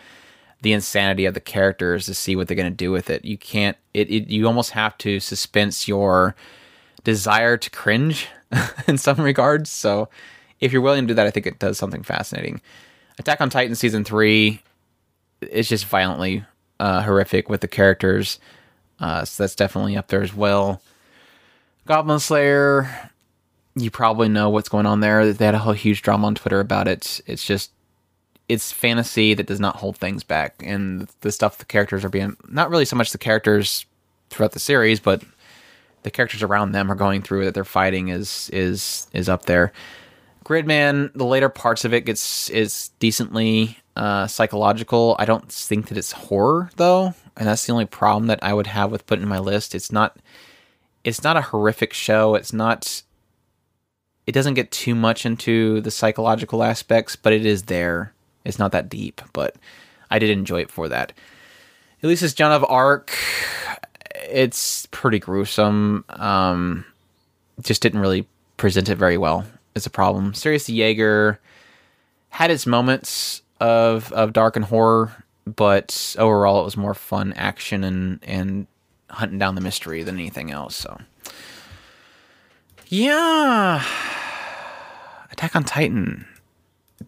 [0.62, 3.24] the insanity of the characters to see what they're going to do with it.
[3.24, 6.36] You can't, it, it, you almost have to suspense your
[7.02, 8.28] desire to cringe
[8.86, 9.70] in some regards.
[9.70, 10.08] So
[10.60, 12.60] if you're willing to do that, I think it does something fascinating.
[13.18, 14.62] Attack on Titan season three
[15.40, 16.44] is just violently
[16.78, 18.38] uh, horrific with the characters.
[19.00, 20.82] Uh, so that's definitely up there as well.
[21.86, 23.10] Goblin Slayer,
[23.74, 25.32] you probably know what's going on there.
[25.32, 27.20] They had a whole huge drama on Twitter about it.
[27.26, 27.70] It's just,
[28.48, 30.62] it's fantasy that does not hold things back.
[30.64, 33.86] And the stuff the characters are being, not really so much the characters
[34.28, 35.22] throughout the series, but
[36.02, 39.72] the characters around them are going through that they're fighting is is is up there.
[40.44, 45.16] Gridman, the later parts of it gets is decently uh, psychological.
[45.18, 48.66] I don't think that it's horror though, and that's the only problem that I would
[48.66, 49.74] have with putting in my list.
[49.74, 50.18] It's not
[51.02, 52.34] it's not a horrific show.
[52.34, 53.02] It's not
[54.26, 58.12] it doesn't get too much into the psychological aspects, but it is there.
[58.44, 59.56] It's not that deep, but
[60.10, 61.14] I did enjoy it for that.
[62.02, 63.16] Ulysses John of Arc,
[64.28, 66.04] it's pretty gruesome.
[66.10, 66.84] Um,
[67.62, 69.46] just didn't really present it very well.
[69.74, 70.34] It's a problem.
[70.34, 71.40] Sirius the Jaeger
[72.28, 77.84] had its moments of of dark and horror, but overall it was more fun action
[77.84, 78.66] and and
[79.10, 80.76] hunting down the mystery than anything else.
[80.76, 81.00] So,
[82.88, 83.84] yeah,
[85.32, 86.26] Attack on Titan.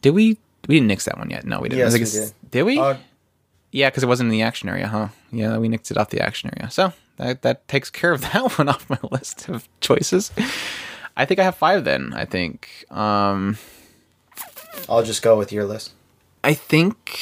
[0.00, 0.38] Did we?
[0.68, 1.44] We didn't nix that one yet.
[1.44, 1.92] No, we didn't.
[1.92, 2.32] Yes, we did.
[2.50, 2.78] Did we?
[2.78, 2.96] Uh,
[3.72, 5.08] Yeah, because it wasn't in the action area, huh?
[5.32, 6.70] Yeah, we nixed it off the action area.
[6.70, 10.30] So that that takes care of that one off my list of choices.
[11.16, 12.12] I think I have five then.
[12.14, 12.84] I think.
[12.90, 13.58] Um,
[14.88, 15.92] I'll just go with your list.
[16.44, 17.18] I think.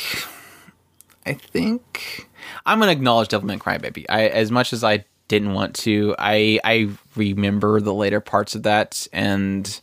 [1.31, 2.29] I think
[2.67, 4.05] I'm gonna acknowledge Devilman Crybaby.
[4.09, 8.65] I as much as I didn't want to, I I remember the later parts of
[8.65, 9.81] that and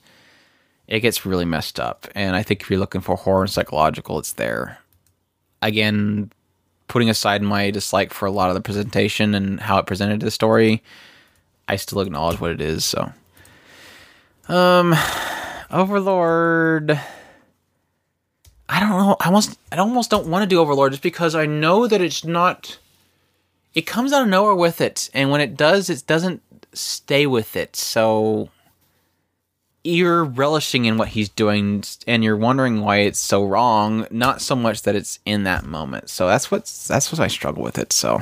[0.87, 2.07] it gets really messed up.
[2.15, 4.79] And I think if you're looking for horror and psychological, it's there.
[5.61, 6.31] Again,
[6.89, 10.31] putting aside my dislike for a lot of the presentation and how it presented the
[10.31, 10.83] story,
[11.67, 12.83] I still acknowledge what it is.
[12.83, 13.11] So,
[14.49, 14.95] um,
[15.71, 16.99] Overlord.
[18.69, 19.15] I don't know.
[19.19, 22.23] I almost, I almost don't want to do Overlord just because I know that it's
[22.23, 22.79] not.
[23.73, 26.41] It comes out of nowhere with it, and when it does, it doesn't
[26.73, 27.75] stay with it.
[27.75, 28.49] So
[29.83, 34.05] you're relishing in what he's doing, and you're wondering why it's so wrong.
[34.11, 36.09] Not so much that it's in that moment.
[36.09, 37.93] So that's what's that's what I struggle with it.
[37.93, 38.21] So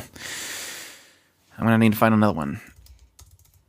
[1.58, 2.62] I'm gonna need to find another one.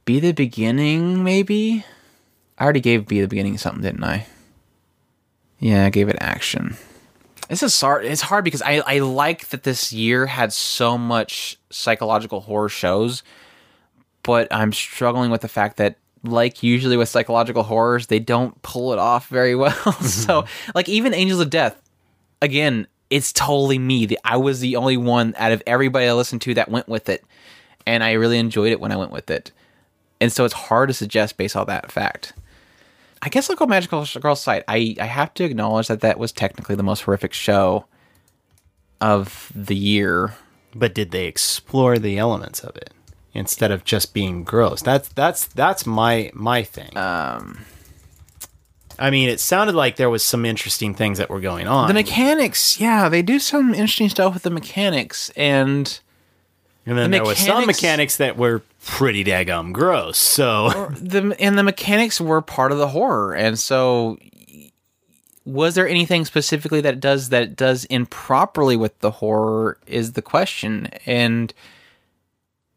[0.05, 1.85] B the beginning, maybe.
[2.59, 4.27] I already gave B the beginning something, didn't I?
[5.59, 6.77] Yeah, I gave it action.
[7.49, 8.05] This is hard.
[8.05, 13.23] It's hard because I, I like that this year had so much psychological horror shows,
[14.23, 18.93] but I'm struggling with the fact that, like usually with psychological horrors, they don't pull
[18.93, 19.71] it off very well.
[19.75, 20.05] Mm-hmm.
[20.07, 21.81] so, like even Angels of Death,
[22.43, 24.07] again, it's totally me.
[24.07, 27.09] The, I was the only one out of everybody I listened to that went with
[27.09, 27.25] it,
[27.87, 29.53] and I really enjoyed it when I went with it.
[30.21, 32.33] And so it's hard to suggest based on that fact.
[33.23, 34.63] I guess I'll go Magical Girl Site.
[34.69, 37.87] I, I have to acknowledge that that was technically the most horrific show
[39.01, 40.35] of the year.
[40.75, 42.91] but did they explore the elements of it
[43.35, 44.83] instead of just being gross?
[44.83, 46.97] That's that's that's my my thing.
[46.97, 47.65] Um,
[48.99, 51.89] I mean, it sounded like there was some interesting things that were going on.
[51.89, 55.99] The mechanics, yeah, they do some interesting stuff with the mechanics, and
[56.87, 60.17] and then the there was some mechanics- mechanics that were pretty daggum gross.
[60.17, 64.19] So the and the mechanics were part of the horror, and so
[65.45, 70.13] was there anything specifically that it does that it does improperly with the horror is
[70.13, 71.53] the question, and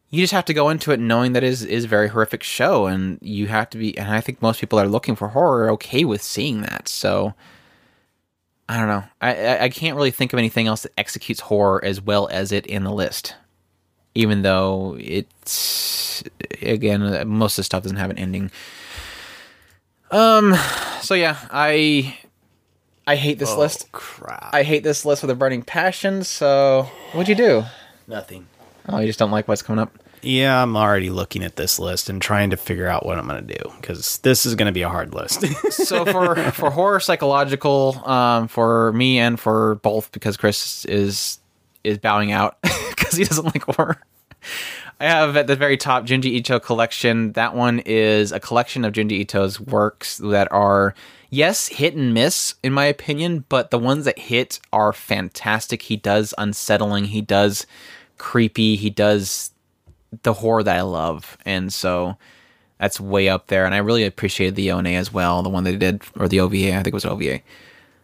[0.09, 2.87] you just have to go into it knowing that is is a very horrific show,
[2.87, 5.65] and you have to be, and I think most people that are looking for horror
[5.65, 7.33] are okay with seeing that, so.
[8.71, 9.03] I don't know.
[9.19, 12.67] I I can't really think of anything else that executes horror as well as it
[12.67, 13.33] in the list.
[14.15, 16.23] Even though it's
[16.61, 18.51] again most of the stuff doesn't have an ending.
[20.11, 20.55] Um.
[21.01, 22.17] So yeah, I
[23.07, 23.91] I hate this list.
[23.91, 24.49] crap.
[24.53, 26.23] I hate this list with a burning passion.
[26.23, 27.63] So what'd you do?
[28.07, 28.47] Nothing.
[28.87, 29.97] Oh, you just don't like what's coming up.
[30.21, 33.47] Yeah, I'm already looking at this list and trying to figure out what I'm going
[33.47, 35.45] to do because this is going to be a hard list.
[35.71, 41.39] so for for horror psychological um for me and for both because chris is
[41.83, 42.57] is bowing out
[43.09, 43.97] because he doesn't like horror.
[44.99, 47.33] I have at the very top junji ito collection.
[47.33, 50.93] That one is a collection of junji ito's works that are
[51.29, 55.83] yes hit and miss in my opinion but the ones that hit are fantastic.
[55.83, 57.05] He does unsettling.
[57.05, 57.65] He does
[58.17, 58.75] creepy.
[58.75, 59.51] He does
[60.23, 61.37] the horror that i love.
[61.45, 62.17] And so
[62.77, 63.65] that's way up there.
[63.65, 66.73] And I really appreciated the ONA as well, the one they did, or the OVA,
[66.73, 67.41] I think it was OVA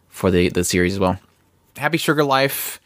[0.08, 1.18] for the, the series as well.
[1.76, 2.80] Happy Sugar Life,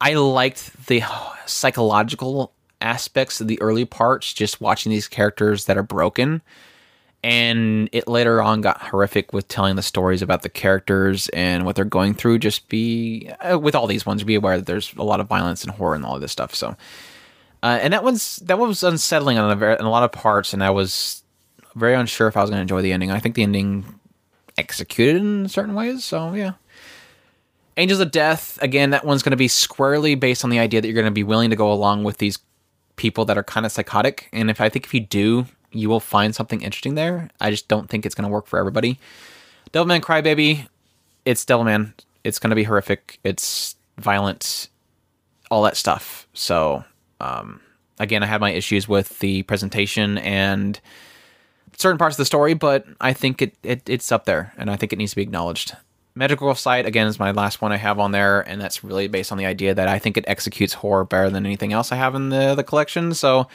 [0.00, 1.02] I liked the
[1.46, 6.42] psychological aspects of the early parts, just watching these characters that are broken.
[7.22, 11.74] And it later on got horrific with telling the stories about the characters and what
[11.74, 12.38] they're going through.
[12.40, 15.64] Just be, uh, with all these ones, be aware that there's a lot of violence
[15.64, 16.54] and horror and all of this stuff.
[16.54, 16.76] So,
[17.62, 20.12] uh, and that one's that one was unsettling on a, very, in a lot of
[20.12, 21.22] parts, and I was
[21.74, 23.10] very unsure if I was going to enjoy the ending.
[23.10, 23.86] I think the ending
[24.58, 26.52] executed in certain ways, so yeah.
[27.76, 30.86] Angels of Death, again, that one's going to be squarely based on the idea that
[30.86, 32.38] you're going to be willing to go along with these
[32.96, 36.00] people that are kind of psychotic, and if I think if you do, you will
[36.00, 37.30] find something interesting there.
[37.40, 39.00] I just don't think it's going to work for everybody.
[39.72, 40.68] Devilman Crybaby,
[41.24, 41.92] it's Devilman.
[42.22, 43.18] It's going to be horrific.
[43.24, 44.68] It's violent,
[45.50, 46.28] all that stuff.
[46.32, 46.84] So,
[47.20, 47.60] um,
[47.98, 50.80] again, I had my issues with the presentation and
[51.76, 54.76] certain parts of the story, but I think it, it it's up there, and I
[54.76, 55.76] think it needs to be acknowledged.
[56.16, 59.32] Magical Site again is my last one I have on there, and that's really based
[59.32, 62.14] on the idea that I think it executes horror better than anything else I have
[62.14, 63.14] in the the collection.
[63.14, 63.48] So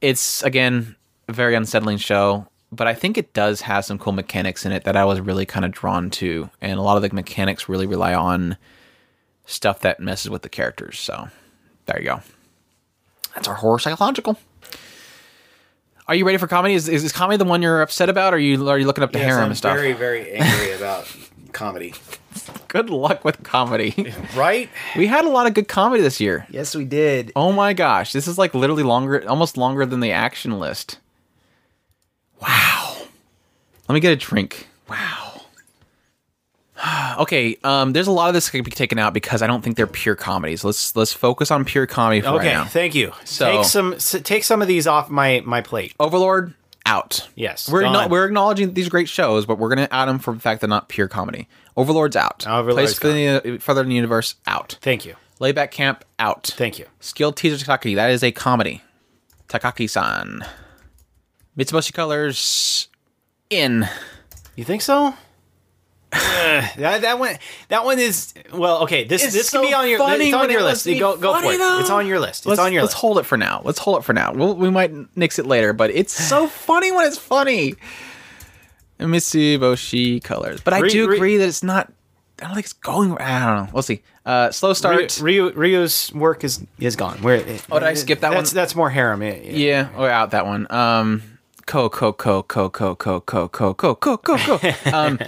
[0.00, 4.66] it's again a very unsettling show, but I think it does have some cool mechanics
[4.66, 7.14] in it that I was really kind of drawn to, and a lot of the
[7.14, 8.58] mechanics really rely on
[9.46, 10.98] stuff that messes with the characters.
[10.98, 11.28] So
[11.86, 12.20] there you go.
[13.34, 14.38] That's our horror psychological.
[16.06, 16.74] Are you ready for comedy?
[16.74, 19.04] Is, is, is comedy the one you're upset about, or are you are you looking
[19.04, 19.76] up to harem I'm and stuff?
[19.76, 21.06] very, very angry about
[21.58, 21.92] comedy.
[22.68, 24.14] Good luck with comedy.
[24.36, 24.70] Right?
[24.96, 26.46] we had a lot of good comedy this year.
[26.50, 27.32] Yes, we did.
[27.34, 30.98] Oh my gosh, this is like literally longer, almost longer than the action list.
[32.40, 32.96] Wow.
[33.88, 34.68] Let me get a drink.
[34.88, 35.42] Wow.
[37.18, 39.76] okay, um, there's a lot of this can be taken out because I don't think
[39.76, 40.62] they're pure comedies.
[40.62, 42.60] Let's let's focus on pure comedy for okay, right now.
[42.62, 43.12] Okay, thank you.
[43.24, 45.94] So- take some s- take some of these off my my plate.
[45.98, 46.54] Overlord
[46.88, 47.28] out.
[47.36, 47.92] Yes, we're gone.
[47.92, 50.68] not, we're acknowledging these great shows, but we're gonna add them for the fact they're
[50.68, 51.48] not pure comedy.
[51.76, 52.46] Overlord's out.
[52.46, 54.78] Overlord's Place for the, uh, further in the universe out.
[54.80, 55.14] Thank you.
[55.38, 56.48] Layback Camp out.
[56.56, 56.86] Thank you.
[56.98, 58.82] Skilled Teaser Takagi, that is a comedy.
[59.48, 60.44] Takagi-san.
[61.56, 62.88] Mitsuboshi Colors
[63.50, 63.86] in.
[64.56, 65.14] You think so?
[66.10, 67.36] That that one
[67.68, 70.34] that one is well okay this It's this so can be on your funny it's
[70.34, 71.80] on your it list go go for it though.
[71.80, 73.60] it's on your list it's let's, on your let's list hold it for now.
[73.64, 74.32] Let's hold it for now.
[74.32, 77.74] We'll, we might nix it later, but it's so funny when it's funny.
[78.98, 80.60] Mitsuboshi Colors.
[80.60, 81.92] But I Re- do re- agree that it's not.
[82.40, 83.16] I don't think it's going.
[83.18, 83.72] I don't know.
[83.72, 84.02] We'll see.
[84.24, 85.20] Uh, slow start.
[85.20, 87.38] Ryu, Ryu, Ryu's work is is gone where
[87.70, 88.54] Oh, did I skip that that's, one?
[88.54, 89.52] that's more harem yeah, yeah.
[89.52, 90.70] Yeah, we're out that one.
[90.70, 91.22] Um,
[91.68, 94.60] co co co co co co co co co co co co.
[94.92, 95.18] Um,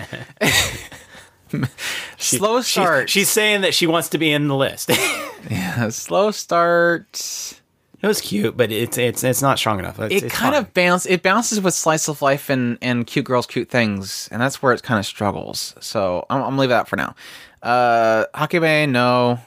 [2.19, 3.11] slow She- start.
[3.11, 7.57] she's saying that she wants to be in the list it slow start.
[8.03, 10.63] It was cute but it's it's it's not strong enough It's- It it's kind fine.
[10.65, 11.07] of bounce.
[11.07, 14.73] It bounces with slice of life and and cute girls, cute things, and that's where
[14.73, 15.75] it kind of struggles.
[15.81, 17.15] So I'm, I'm gonna leave that for now.
[17.63, 19.39] Uh, Hakebe, no.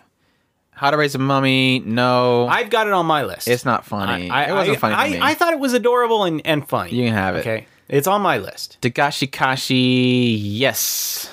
[0.76, 2.48] How to Raise a Mummy, no.
[2.48, 4.30] I've got it on my list it's not funny.
[4.30, 5.20] I, it wasn't I, funny I, to me.
[5.22, 7.40] I thought it was adorable and, and funny You can have it.
[7.40, 11.30] okay it's on my list Dagashi Kashi, yes.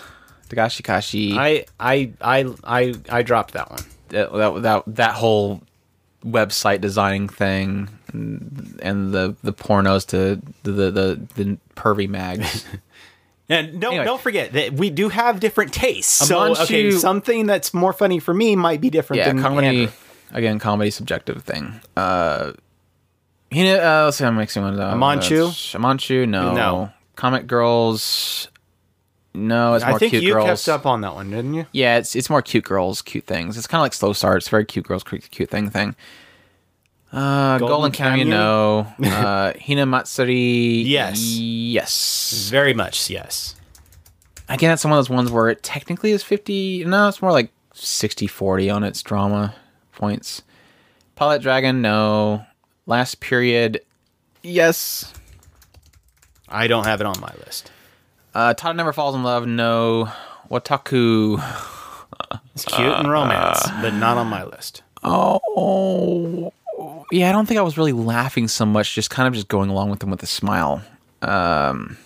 [0.49, 1.33] Dagashi Kashi.
[1.39, 5.63] I I I I I dropped that one that, that that that whole
[6.25, 12.67] website designing thing and, and the the pornos to the the the, the pervy mags.
[13.51, 14.05] And don't Anyway.
[14.05, 16.27] don't forget that we do have different tastes.
[16.29, 19.89] So okay, something that's more funny for me might be different yeah, than comedy Andrew.
[20.33, 21.81] again, comedy subjective thing.
[21.97, 22.53] Uh,
[23.51, 24.79] you know, uh, let's see, I'm mixing one.
[24.79, 25.49] Uh, Amanchu?
[25.49, 26.91] uh, Amanchu, no, No.
[27.17, 28.49] Comic Girls,
[29.35, 30.65] no, it's more I think cute you girls.
[30.65, 31.67] kept up on that one, didn't you?
[31.73, 33.59] Yeah, it's it's more cute girls, cute things.
[33.59, 35.95] It's kind of like slow starts, very cute girls, cute, cute thing thing.
[37.13, 38.87] Uh, Golden Golden, Kamuy, no.
[39.05, 41.21] Uh, Hina Matsuri, Yes.
[41.21, 42.49] yes.
[42.51, 43.57] Very much, yes.
[44.49, 46.85] Again, it's one of those ones where it technically is fifty.
[46.85, 49.55] No, it's more like 60-40 on its drama
[49.93, 50.43] points.
[51.17, 52.45] Pilot Dragon, no.
[52.87, 53.81] Last period,
[54.43, 55.13] yes.
[56.49, 57.71] I don't have it on my list.
[58.35, 60.09] Uh, Tada Never Falls in Love, no.
[60.51, 61.41] Wataku,
[62.55, 64.83] It's cute and romance, but not on my list.
[65.05, 66.53] Oh,
[67.11, 67.29] yeah.
[67.29, 68.95] I don't think I was really laughing so much.
[68.95, 70.83] Just kind of just going along with them with a smile.
[71.23, 71.97] Um,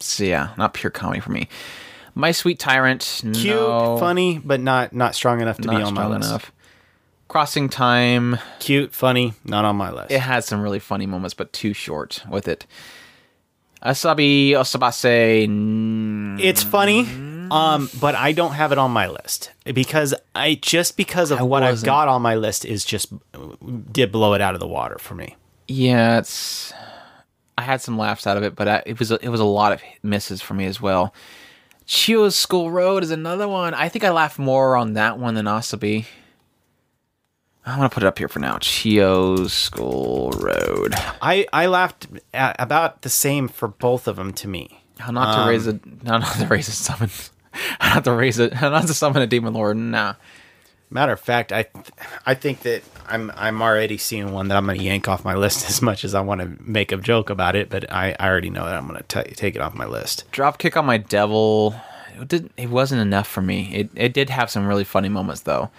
[0.00, 1.48] so yeah, not pure comedy for me.
[2.14, 5.94] My Sweet Tyrant, Cute, no, funny, but not not strong enough to not be on
[5.94, 6.28] my list.
[6.28, 6.52] enough.
[7.28, 10.10] Crossing Time, Cute, funny, not on my list.
[10.10, 12.66] it had some really funny moments, but too short with it.
[13.84, 17.04] Asobi Asobase, It's funny,
[17.50, 21.42] um, but I don't have it on my list because I just because of I
[21.42, 23.12] what I've wasn't- got on my list is just
[23.92, 25.36] did blow it out of the water for me.
[25.66, 26.72] yeah, it's.
[27.56, 29.44] I had some laughs out of it, but I, it was a, it was a
[29.44, 31.12] lot of misses for me as well.
[31.86, 33.74] Chio's School Road is another one.
[33.74, 36.04] I think I laughed more on that one than Asobi.
[37.66, 38.58] I'm gonna put it up here for now.
[38.60, 40.94] Chio's School Road.
[41.20, 44.80] I I laughed at about the same for both of them to me.
[44.98, 47.10] How not to raise a how not to raise a summon.
[47.80, 48.52] How not to raise it.
[48.54, 49.76] How not to summon a demon lord.
[49.76, 50.14] Nah.
[50.90, 51.66] Matter of fact, I
[52.24, 55.34] I think that I'm I'm already seeing one that I'm going to yank off my
[55.44, 58.28] list as much as I want to make a joke about it, but I, I
[58.28, 60.24] already know that I'm going to take it off my list.
[60.32, 61.74] Dropkick on my devil.
[62.18, 62.50] It did.
[62.56, 63.70] It wasn't enough for me.
[63.74, 65.70] It it did have some really funny moments though.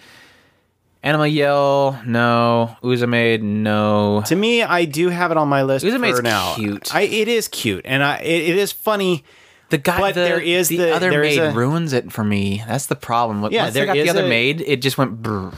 [1.02, 2.76] Anima Yell, no.
[2.82, 4.22] Uzamaid, no.
[4.26, 6.54] To me, I do have it on my list Uzamaid's for now.
[6.54, 6.94] cute.
[6.94, 9.24] I it is cute and I it, it is funny.
[9.70, 12.62] The guy, But the, there is the, the- other maid a- ruins it for me.
[12.66, 13.38] That's the problem.
[13.52, 15.22] Yeah, Once they there got the other a- maid, it just went.
[15.22, 15.52] Brr.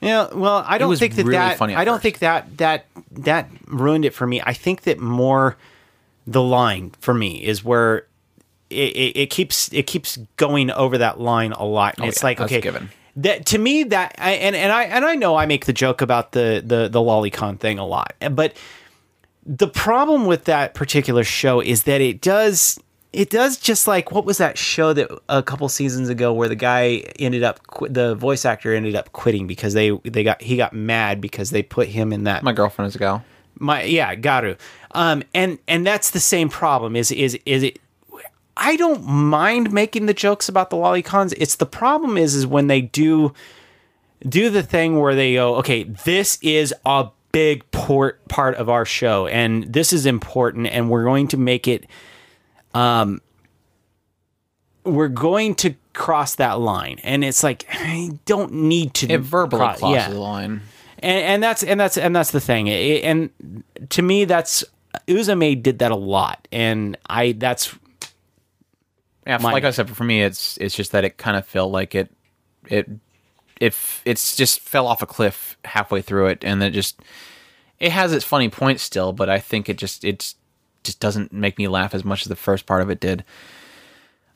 [0.00, 2.02] Yeah, well, I don't think that really that I don't first.
[2.02, 4.42] think that that that ruined it for me.
[4.44, 5.56] I think that more
[6.26, 8.06] the line for me is where
[8.68, 12.20] it, it, it keeps it keeps going over that line a lot, and Oh, it's
[12.22, 12.90] yeah, like okay, given.
[13.16, 16.02] that to me that I, and and I and I know I make the joke
[16.02, 18.54] about the the the lolicon thing a lot, but
[19.46, 22.78] the problem with that particular show is that it does
[23.14, 26.56] it does just like what was that show that a couple seasons ago where the
[26.56, 30.56] guy ended up qu- the voice actor ended up quitting because they they got he
[30.56, 33.24] got mad because they put him in that My girlfriend is a gal.
[33.58, 34.58] my yeah garu
[34.92, 37.78] um and and that's the same problem is is is it
[38.56, 42.66] i don't mind making the jokes about the lolicons it's the problem is is when
[42.66, 43.32] they do
[44.28, 48.84] do the thing where they go okay this is a big port part of our
[48.84, 51.84] show and this is important and we're going to make it
[52.74, 53.20] um
[54.84, 59.60] we're going to cross that line and it's like i don't need to It verbally
[59.60, 60.60] cro- crosses the line.
[60.98, 62.66] and, and that's and that's and that's the thing.
[62.66, 63.30] It- and
[63.90, 64.64] to me, that's
[65.08, 67.74] Uzame did that a lot, and I that's
[69.26, 69.52] Yeah, Mine.
[69.52, 72.10] like I said, for me, it's it's just that it kind of felt like it
[72.68, 72.88] it
[73.60, 77.00] if it's just fell off a cliff halfway through it, and it just
[77.78, 80.36] it has its funny points still, but I think it just it's
[80.84, 83.24] just doesn't make me laugh as much as the first part of it did.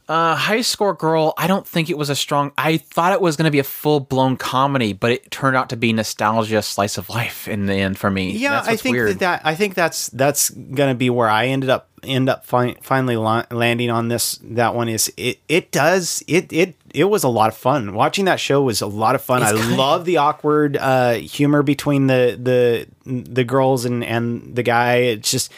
[0.09, 2.53] Uh, High Score Girl, I don't think it was a strong.
[2.57, 5.69] I thought it was going to be a full blown comedy, but it turned out
[5.69, 8.33] to be nostalgia slice of life in the end for me.
[8.33, 8.63] yeah.
[8.65, 9.11] I think weird.
[9.11, 12.77] that, that I think that's that's gonna be where I ended up end up fi-
[12.81, 14.41] finally la- landing on this.
[14.43, 15.41] That one is it.
[15.47, 18.63] It does it it it was a lot of fun watching that show.
[18.63, 19.43] Was a lot of fun.
[19.43, 24.63] It's I love the awkward uh, humor between the the the girls and and the
[24.63, 24.95] guy.
[24.97, 25.53] It's just,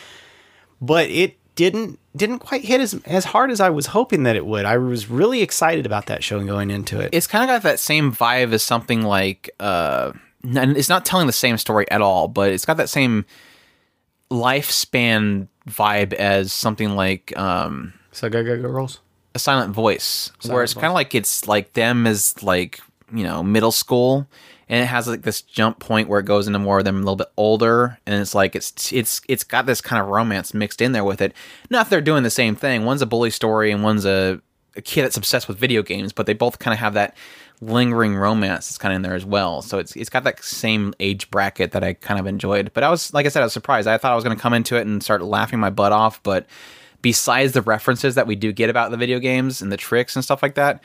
[0.81, 4.47] but it didn't didn't quite hit as as hard as I was hoping that it
[4.47, 4.65] would.
[4.65, 7.11] I was really excited about that show and going into it.
[7.13, 10.13] it's kind of got that same vibe as something like uh
[10.43, 13.27] and it's not telling the same story at all but it's got that same
[14.31, 19.01] lifespan vibe as something like um so go go girls.
[19.35, 22.81] a silent voice where Silent it's kind of like it's like them as like
[23.13, 24.27] you know middle school
[24.71, 26.99] and it has like this jump point where it goes into more of them a
[27.01, 27.99] little bit older.
[28.07, 31.21] And it's like it's it's it's got this kind of romance mixed in there with
[31.21, 31.35] it.
[31.71, 32.85] Not that they're doing the same thing.
[32.85, 34.41] One's a bully story and one's a,
[34.77, 37.17] a kid that's obsessed with video games but they both kind of have that
[37.61, 39.61] lingering romance that's kind of in there as well.
[39.61, 42.71] So it's it's got that same age bracket that I kind of enjoyed.
[42.73, 43.89] But I was like I said I was surprised.
[43.89, 46.23] I thought I was going to come into it and start laughing my butt off
[46.23, 46.47] but
[47.03, 50.25] besides the references that we do get about the video games and the tricks and
[50.25, 50.81] stuff like that,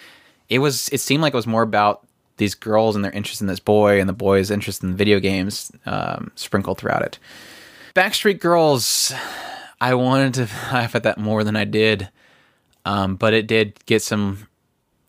[0.49, 2.01] it was it seemed like it was more about
[2.37, 5.71] these girls and their interest in this boy and the boy's interest in video games
[5.85, 7.19] um, sprinkled throughout it.
[7.95, 9.13] Backstreet Girls,
[9.79, 12.09] I wanted to laugh at that more than I did,
[12.83, 14.47] um, but it did get some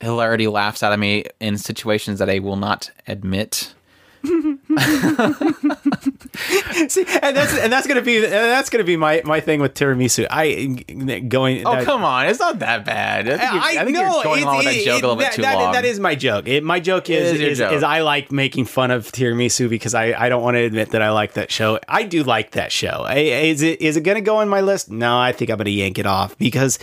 [0.00, 3.74] hilarity laughs out of me in situations that I will not admit.
[6.88, 10.26] See, and that's and that's gonna be that's gonna be my my thing with tiramisu.
[10.30, 11.66] I going.
[11.66, 13.28] Oh that- come on, it's not that bad.
[13.28, 15.06] I think you're, I think you're know, going it- along with that it- joke a
[15.06, 15.72] little that- bit too that- long.
[15.72, 16.46] That is my joke.
[16.48, 17.72] It, my joke is is is, joke.
[17.72, 21.02] is I like making fun of tiramisu because I, I don't want to admit that
[21.02, 21.78] I like that show.
[21.88, 23.04] I do like that show.
[23.06, 24.90] I- Is it is it gonna go on my list?
[24.90, 26.78] No, I think I'm gonna yank it off because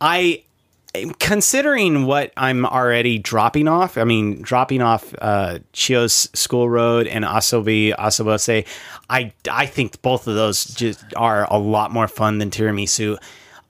[0.00, 0.42] I
[1.18, 7.24] considering what I'm already dropping off, I mean, dropping off uh, Chio's School Road and
[7.24, 8.66] Asobi Asobase,
[9.10, 13.18] I I think both of those just are a lot more fun than Tiramisu.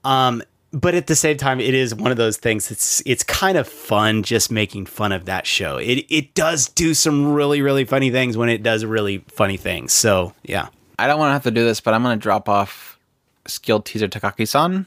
[0.03, 2.69] Um, but at the same time, it is one of those things.
[2.71, 5.77] It's it's kind of fun just making fun of that show.
[5.77, 9.93] It it does do some really really funny things when it does really funny things.
[9.93, 10.67] So yeah,
[10.99, 12.99] I don't want to have to do this, but I'm going to drop off
[13.47, 14.85] Skilled Teaser Takagi-san.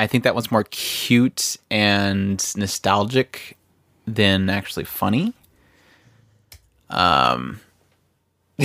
[0.00, 3.58] I think that one's more cute and nostalgic
[4.06, 5.34] than actually funny.
[6.88, 7.60] Um,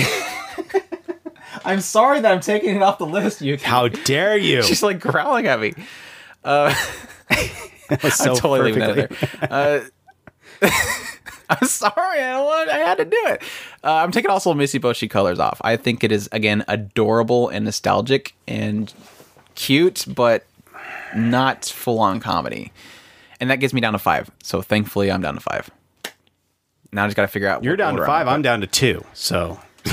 [1.66, 3.42] I'm sorry that I'm taking it off the list.
[3.42, 4.62] You, how dare you?
[4.64, 5.74] she's like growling at me.
[6.42, 9.90] was so I'm totally leaving that perfectly- there.
[10.62, 10.70] Uh,
[11.50, 12.18] I'm sorry.
[12.22, 13.42] I, don't want, I had to do it.
[13.84, 15.60] Uh, I'm taking also Mitsuboshi colors off.
[15.62, 18.90] I think it is again adorable and nostalgic and
[19.54, 20.45] cute, but
[21.16, 22.72] not full on comedy.
[23.40, 24.30] And that gets me down to five.
[24.42, 25.70] So thankfully, I'm down to five.
[26.92, 27.64] Now I just got to figure out.
[27.64, 28.24] You're down to five.
[28.26, 29.04] gonna I'm down to two.
[29.12, 29.60] So.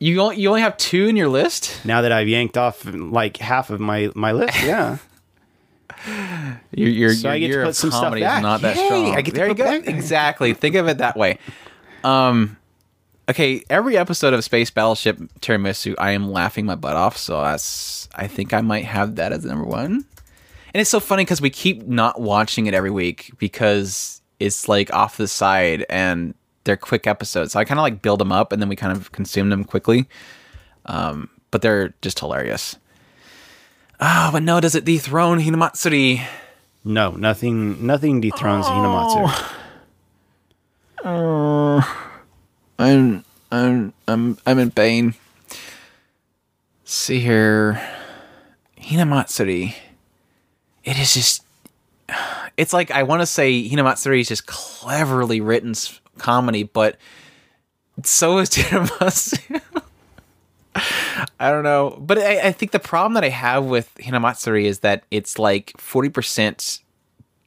[0.00, 1.84] You only, you only have two in your list.
[1.84, 4.98] now that I've yanked off like half of my my list, yeah.
[6.72, 8.42] Your your, So I get to put some stuff comedy is back.
[8.42, 9.16] not that Yay, strong.
[9.16, 9.64] I get there you go.
[9.64, 10.54] back- Exactly.
[10.54, 11.38] Think of it that way.
[12.04, 12.56] Um.
[13.28, 17.16] Okay, every episode of Space Battleship Tiramisu, I am laughing my butt off.
[17.18, 20.06] So that's, I think I might have that as number one.
[20.74, 24.92] And it's so funny because we keep not watching it every week because it's like
[24.92, 27.52] off the side and they're quick episodes.
[27.52, 29.64] So I kind of like build them up and then we kind of consume them
[29.64, 30.08] quickly.
[30.86, 32.76] Um, but they're just hilarious.
[34.00, 36.24] Oh, but no, does it dethrone Hinamatsuri?
[36.84, 39.54] No, nothing nothing dethrones Hinamatsu.
[42.78, 45.14] I'm I'm I'm I'm in pain.
[46.84, 47.80] See here,
[48.78, 49.74] Hinamatsuri.
[50.88, 51.44] It is just.
[52.56, 55.74] It's like I want to say Hinamatsuri is just cleverly written
[56.16, 56.96] comedy, but
[58.02, 59.60] so is Hinamatsuri.
[61.40, 64.80] I don't know, but I, I think the problem that I have with Hinamatsuri is
[64.80, 66.80] that it's like forty percent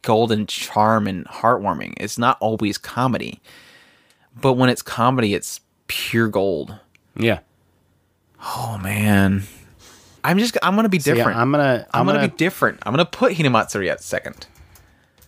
[0.04, 1.94] golden charm and heartwarming.
[1.98, 3.42] It's not always comedy
[4.40, 6.76] but when it's comedy, it's pure gold.
[7.16, 7.40] Yeah.
[8.44, 9.44] Oh man,
[10.24, 11.38] I'm just I'm gonna be different.
[11.38, 12.80] I'm gonna I'm, I'm, gonna, gonna, be different.
[12.86, 14.48] I'm gonna put Hinamatsuri at second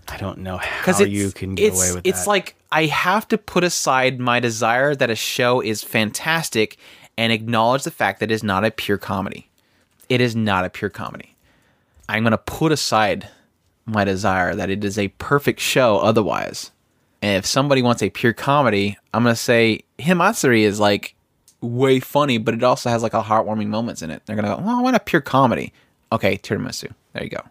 [0.07, 2.29] I don't know how because it's you can get it's, away with it's that.
[2.29, 6.77] like I have to put aside my desire that a show is fantastic
[7.17, 9.49] and acknowledge the fact that it is not a pure comedy.
[10.09, 11.35] It is not a pure comedy.
[12.09, 13.29] I'm gonna put aside
[13.85, 16.71] my desire that it is a perfect show otherwise.
[17.21, 21.15] And if somebody wants a pure comedy, I'm gonna say Himatsuri is like
[21.63, 24.21] way funny, but it also has like a heartwarming moments in it.
[24.25, 25.73] They're gonna go, "Oh, I want a pure comedy."
[26.11, 26.91] Okay, Tiramisu.
[27.13, 27.41] There you go,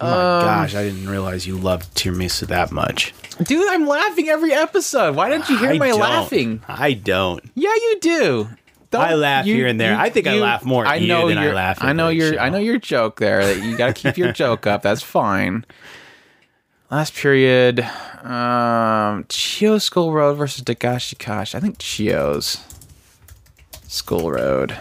[0.00, 3.14] oh my gosh, I didn't realize you loved tiramisu that much.
[3.42, 3.66] dude.
[3.68, 5.16] I'm laughing every episode.
[5.16, 6.00] Why didn't you hear I my don't.
[6.00, 6.62] laughing?
[6.68, 7.42] I don't.
[7.54, 8.48] Yeah, you do.
[8.90, 9.96] Don't- I laugh here and there.
[9.96, 12.38] I think I laugh more at you than I laugh I know your show.
[12.38, 13.44] I know your joke there.
[13.44, 14.82] That you got to keep your joke up.
[14.82, 15.64] That's fine.
[16.90, 17.80] Last period,
[18.22, 21.54] um, Chio School Road versus Dagashi Kash.
[21.56, 22.58] I think Chio's
[23.94, 24.76] School Road.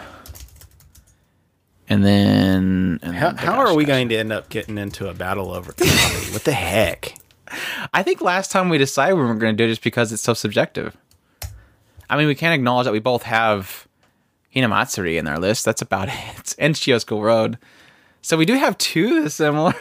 [1.88, 3.94] And then, and How, then how are we Kash.
[3.94, 6.32] going to end up getting into a battle over comedy?
[6.32, 7.16] what the heck?
[7.94, 10.24] I think last time we decided we were going to do it just because it's
[10.24, 10.98] so subjective.
[12.10, 13.88] I mean, we can't acknowledge that we both have
[14.56, 15.64] Hinamatsuri in our list.
[15.64, 16.56] That's about it.
[16.58, 17.60] And School Road.
[18.22, 19.76] So we do have two similar.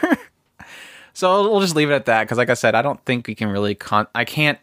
[1.13, 3.33] so we'll just leave it at that because, like I said, I don't think we
[3.33, 3.73] can really.
[3.73, 4.59] Con- I can't.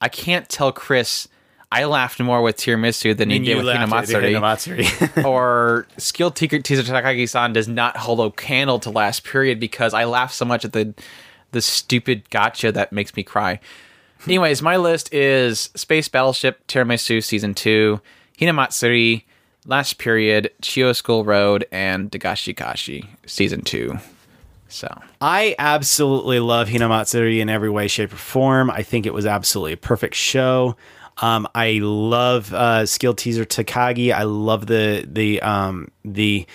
[0.00, 1.28] I can't tell Chris.
[1.72, 4.34] I laughed more with Tiramisu than he did with Hinamatsuri.
[4.34, 5.24] Hinamatsuri.
[5.24, 10.04] or skilled teacher teaser Takagi-san does not hold a candle to last period because I
[10.04, 10.94] laugh so much at the
[11.52, 13.60] the stupid gotcha that makes me cry.
[14.26, 18.00] Anyways, my list is Space Battleship Tiramisu Season 2,
[18.38, 19.24] Hinamatsuri,
[19.66, 23.98] Last Period, Chio School Road, and Dagashi Kashi Season 2.
[24.68, 24.88] So
[25.20, 28.70] I absolutely love Hinamatsuri in every way, shape, or form.
[28.70, 30.76] I think it was absolutely a perfect show.
[31.20, 34.12] Um, I love uh, skill teaser Takagi.
[34.12, 36.46] I love the the um, the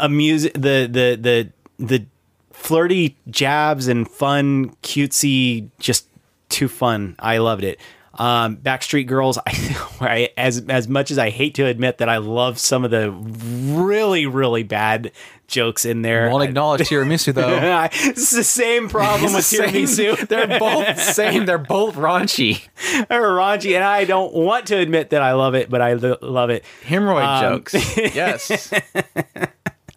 [0.00, 2.06] amuse the the the the
[2.52, 6.08] flirty jabs and fun cutesy just
[6.48, 7.16] too fun.
[7.18, 7.80] I loved it.
[8.14, 9.38] Um, Backstreet Girls.
[9.46, 12.90] I, I as as much as I hate to admit that I love some of
[12.90, 15.12] the really really bad
[15.52, 16.28] jokes in there.
[16.30, 17.58] won't acknowledge Tiramisu though.
[18.10, 20.26] it's the same problem with tiramisu.
[20.28, 21.46] They're both same.
[21.46, 22.62] They're both raunchy.
[23.08, 26.18] They're raunchy, and I don't want to admit that I love it, but I lo-
[26.20, 26.64] love it.
[26.84, 27.74] Hemorrhoid Um, jokes.
[27.96, 28.48] Yes.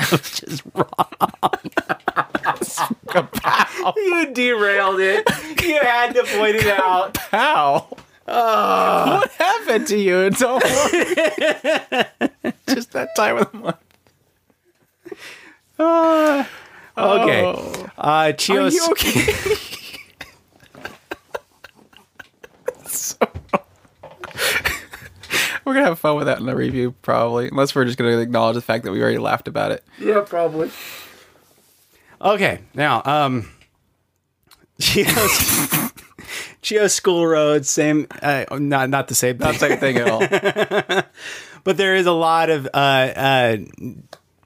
[0.09, 1.09] Just wrong.
[3.95, 5.27] you derailed it.
[5.63, 7.17] You had to point it out.
[7.31, 7.87] How?
[8.25, 10.19] what happened to you?
[10.21, 10.59] It's all
[12.67, 13.77] just that time of the month.
[15.79, 17.43] Okay.
[17.43, 18.73] Uh, Are Chios.
[18.73, 19.33] you okay?
[22.87, 23.17] So-
[25.65, 28.55] we're gonna have fun with that in the review, probably, unless we're just gonna acknowledge
[28.55, 29.83] the fact that we already laughed about it.
[29.99, 30.71] Yeah, probably.
[32.21, 33.49] Okay, now, um,
[34.79, 35.91] Chios.
[36.61, 40.19] Chios School Road, same, uh, not not the same, Not the same thing at all.
[41.63, 43.57] but there is a lot of uh, uh,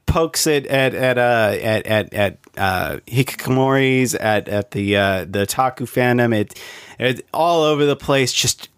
[0.09, 5.45] pokes it at at uh, at at, at uh, hikikomori's at at the uh, the
[5.45, 6.35] taku fandom.
[6.35, 6.59] It
[6.97, 8.69] it's all over the place, just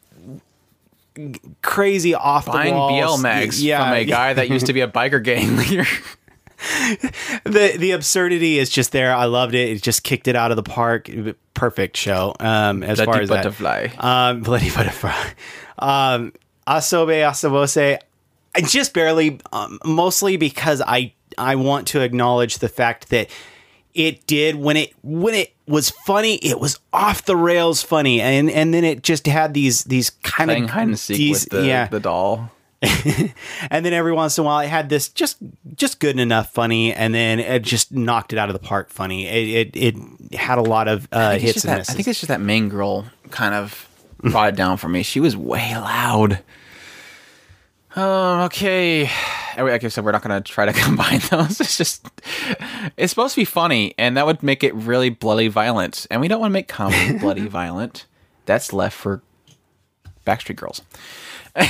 [1.62, 3.18] crazy off Buying the walls.
[3.18, 5.86] BL mags yeah, from a guy that used to be a biker gang leader.
[7.44, 9.14] the the absurdity is just there.
[9.16, 9.70] I loved it.
[9.70, 11.10] It just kicked it out of the park.
[11.54, 12.36] Perfect show.
[12.40, 13.36] Um, as Bloody far as that.
[13.44, 13.88] butterfly.
[13.98, 15.30] Um, bloody butterfly.
[15.80, 16.34] Um,
[16.68, 18.00] Asobi Asobase.
[18.54, 23.30] I just barely, um, mostly because I I want to acknowledge the fact that
[23.94, 28.50] it did when it when it was funny, it was off the rails funny, and
[28.50, 31.50] and then it just had these these kind Playing of hide and seek these, with
[31.50, 32.52] the, yeah, the doll.
[33.70, 35.38] and then every once in a while it had this just
[35.76, 39.28] just good enough funny, and then it just knocked it out of the park funny.
[39.28, 41.94] It it, it had a lot of uh, I think, it's hits and that, misses.
[41.94, 43.88] I think it's just that main girl kind of
[44.24, 45.04] brought it down for me.
[45.04, 46.40] She was way loud.
[47.96, 49.10] Um, okay.
[49.58, 51.60] Like I said, we're not going to try to combine those.
[51.60, 52.08] It's just,
[52.98, 56.08] it's supposed to be funny, and that would make it really bloody violent.
[56.10, 58.06] And we don't want to make comedy bloody violent.
[58.46, 59.22] That's left for
[60.26, 60.82] Backstreet Girls.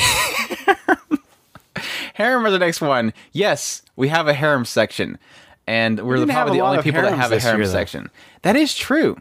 [2.13, 3.13] harem are the next one.
[3.31, 5.17] Yes, we have a harem section,
[5.65, 8.09] and we're didn't probably the only people that have a harem year, section.
[8.43, 9.17] That is true.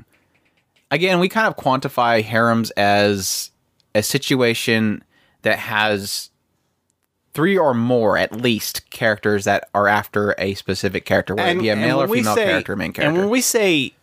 [0.91, 3.53] Again, we kind of quantify harems as
[3.95, 5.03] a situation
[5.43, 6.31] that has
[7.41, 11.71] three or more, at least, characters that are after a specific character, whether it be
[11.71, 13.09] a male or female say- character, main character.
[13.09, 13.95] And when we say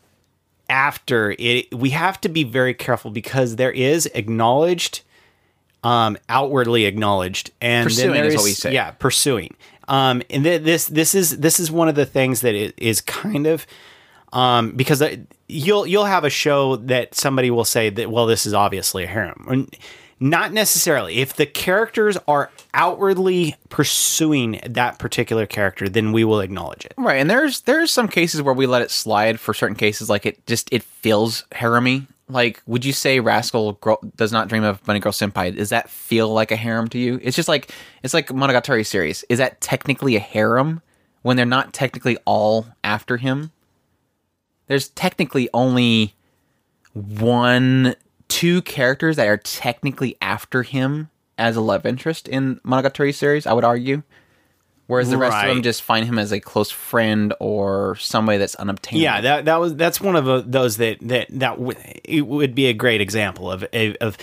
[0.68, 5.02] after it, we have to be very careful because there is acknowledged,
[5.84, 8.74] um, outwardly acknowledged, and Pursuing then there is what we say.
[8.74, 9.56] Yeah, pursuing.
[9.88, 13.02] Um, and th- this this is this is one of the things that it is
[13.02, 13.68] kind of
[14.34, 15.16] um, because uh,
[15.48, 19.08] you'll you'll have a show that somebody will say that well this is obviously a
[19.08, 19.46] harem.
[19.48, 19.76] And
[20.20, 21.20] Not necessarily.
[21.20, 26.94] If the characters are outwardly pursuing that particular character, then we will acknowledge it.
[26.98, 30.26] Right, and there's there's some cases where we let it slide for certain cases, like
[30.26, 34.84] it just it feels harem Like, would you say Rascal Girl does not dream of
[34.84, 35.56] Bunny Girl Senpai?
[35.56, 37.20] Does that feel like a harem to you?
[37.22, 39.24] It's just like it's like Monogatari series.
[39.30, 40.82] Is that technically a harem
[41.22, 43.52] when they're not technically all after him?
[44.66, 46.16] There's technically only
[46.94, 47.96] one,
[48.28, 53.46] two characters that are technically after him as a love interest in Monogatari series.
[53.46, 54.04] I would argue.
[54.88, 58.56] Whereas the rest of them just find him as a close friend or somebody that's
[58.56, 59.04] unobtainable.
[59.04, 62.68] Yeah, that that was that's one of those that that that w- it would be
[62.68, 63.66] a great example of
[64.00, 64.18] of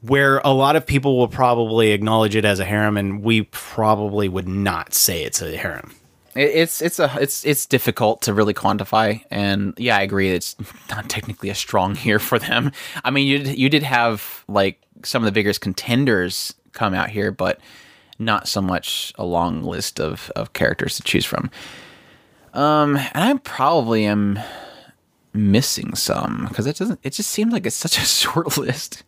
[0.00, 4.26] where a lot of people will probably acknowledge it as a harem, and we probably
[4.28, 5.94] would not say it's a harem.
[6.36, 10.30] It- it's it's a it's it's difficult to really quantify, and yeah, I agree.
[10.30, 10.54] It's
[10.90, 12.72] not technically a strong year for them.
[13.04, 17.30] I mean, you you did have like some of the biggest contenders come out here,
[17.32, 17.58] but
[18.18, 21.50] not so much a long list of of characters to choose from.
[22.54, 24.38] Um, and I probably am
[25.34, 27.00] missing some because it doesn't.
[27.02, 29.02] It just seems like it's such a short list.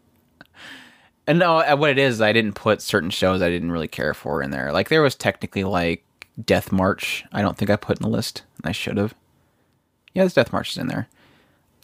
[1.26, 4.14] And no, uh, what it is, I didn't put certain shows I didn't really care
[4.14, 4.72] for in there.
[4.72, 6.02] Like there was technically like
[6.44, 7.24] Death March.
[7.32, 8.42] I don't think I put in the list.
[8.64, 9.14] I should have.
[10.14, 11.08] Yeah, this Death March is in there.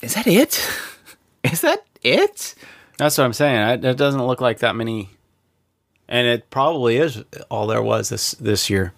[0.03, 0.67] Is that it?
[1.45, 2.55] is that it?
[2.99, 3.69] That's what I'm saying.
[3.69, 5.11] It, it doesn't look like that many,
[6.09, 8.93] and it probably is all there was this this year.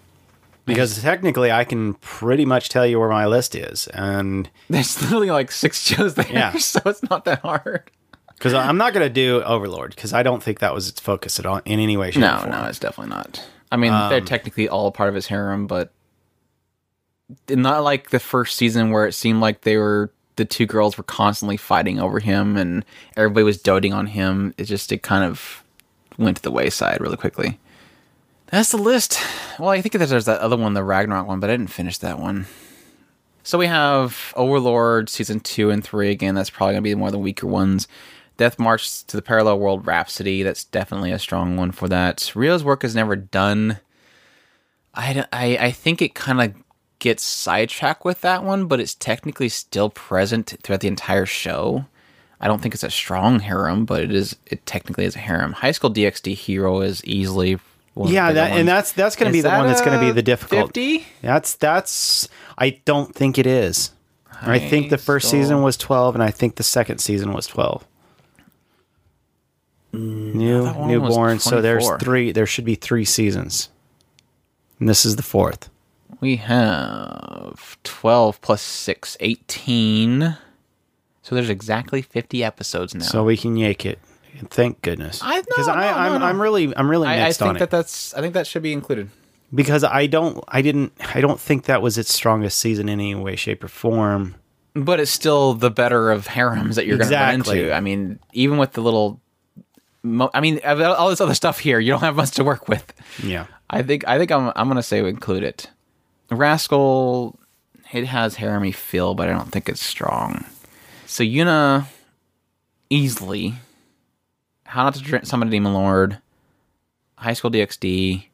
[0.64, 5.30] Because technically, I can pretty much tell you where my list is, and There's literally
[5.30, 6.52] like six shows there, Yeah.
[6.58, 7.88] so it's not that hard.
[8.34, 11.38] because I'm not going to do Overlord because I don't think that was its focus
[11.38, 12.10] at all in any way.
[12.10, 13.46] Shape, No, no, it's definitely not.
[13.70, 15.92] I mean, they're um, technically all part of his harem, but
[17.48, 21.04] not like the first season where it seemed like they were the two girls were
[21.04, 22.84] constantly fighting over him and
[23.16, 24.54] everybody was doting on him.
[24.58, 25.64] It just it kind of
[26.18, 27.58] went to the wayside really quickly.
[28.48, 29.18] That's the list.
[29.58, 31.98] Well, I think that there's that other one, the Ragnarok one, but I didn't finish
[31.98, 32.46] that one.
[33.42, 36.10] So we have Overlord season two and three.
[36.10, 37.88] Again, that's probably gonna be one of the weaker ones.
[38.36, 40.42] Death March to the Parallel World Rhapsody.
[40.42, 42.18] That's definitely a strong one for that.
[42.34, 43.78] Ryuo's work is never done.
[44.94, 46.54] I, I, I think it kind of
[46.98, 51.86] gets sidetracked with that one, but it's technically still present throughout the entire show.
[52.40, 54.36] I don't think it's a strong harem, but it is.
[54.46, 55.52] It technically is a harem.
[55.52, 57.58] High School DxD Hero is easily
[57.94, 60.04] one Yeah, that, and that's that's going to be Is the one that's going to
[60.04, 60.68] be the difficult.
[60.68, 61.06] 50?
[61.22, 62.28] That's that's.
[62.58, 63.92] I don't think it is.
[64.42, 67.86] I think the first season was twelve, and I think the second season was twelve.
[69.96, 71.38] Mm, New that one was newborn.
[71.38, 72.32] So there's three.
[72.32, 73.70] There should be three seasons,
[74.78, 75.70] and this is the fourth.
[76.20, 80.36] We have 12 plus 6, 18.
[81.22, 83.04] So there's exactly 50 episodes now.
[83.04, 83.98] So we can yank it.
[84.48, 85.20] Thank goodness.
[85.22, 86.26] I- no, because no, I, no, I'm no.
[86.26, 88.72] I'm really I'm really I, I think it that that's I think that should be
[88.72, 89.08] included.
[89.54, 93.14] because I don't I didn't I don't think that was its strongest season in any
[93.14, 94.34] way, shape, or form.
[94.74, 97.72] But it's still the better of harems that you're going to run into.
[97.72, 99.20] I mean, even with the little
[100.06, 102.92] mo- I mean, all this other stuff here, you don't have much to work with.
[103.22, 103.46] Yeah.
[103.68, 105.70] I think I think I'm I'm gonna say include it.
[106.30, 107.38] Rascal,
[107.92, 110.44] it has harem feel, but I don't think it's strong.
[111.06, 111.86] So Yuna,
[112.90, 113.54] easily.
[114.64, 116.18] How not to drink summon a demon lord,
[117.18, 118.26] High School DxD,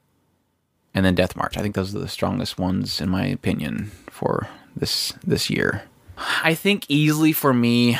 [0.95, 1.59] and then Death March.
[1.59, 5.83] I think those are the strongest ones in my opinion for this this year.
[6.43, 7.97] I think easily for me,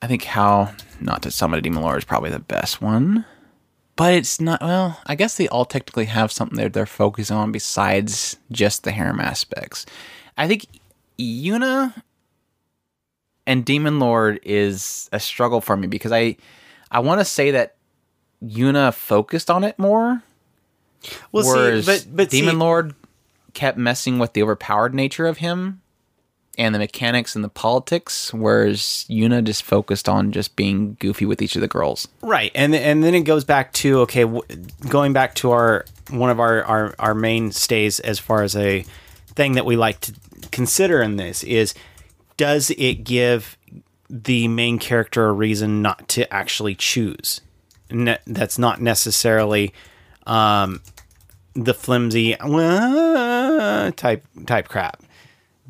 [0.00, 0.72] I think how
[1.04, 3.24] not to summon a demon lord is probably the best one
[3.96, 7.52] but it's not well i guess they all technically have something that they're focusing on
[7.52, 9.84] besides just the harem aspects.
[10.38, 10.66] I think
[11.18, 12.02] yuna
[13.46, 16.36] and demon lord is a struggle for me because i
[16.90, 17.76] i want to say that
[18.42, 20.22] yuna focused on it more
[21.30, 22.94] Well, see, but but demon see, lord
[23.52, 25.81] kept messing with the overpowered nature of him
[26.58, 31.40] and the mechanics and the politics whereas yuna just focused on just being goofy with
[31.40, 34.42] each of the girls Right, and and then it goes back to okay, w-
[34.88, 38.84] going back to our one of our our our mainstays as far as a
[39.34, 40.12] thing that we like to
[40.50, 41.74] consider in this is
[42.36, 43.56] does it give
[44.10, 47.40] the main character a reason not to actually choose?
[47.90, 49.72] Ne- that's not necessarily
[50.26, 50.80] um,
[51.54, 55.02] the flimsy type type crap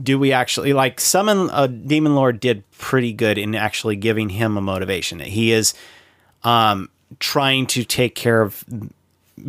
[0.03, 4.57] do we actually like summon a demon lord did pretty good in actually giving him
[4.57, 5.19] a motivation.
[5.19, 5.75] That he is
[6.45, 6.89] um
[7.19, 8.65] trying to take care of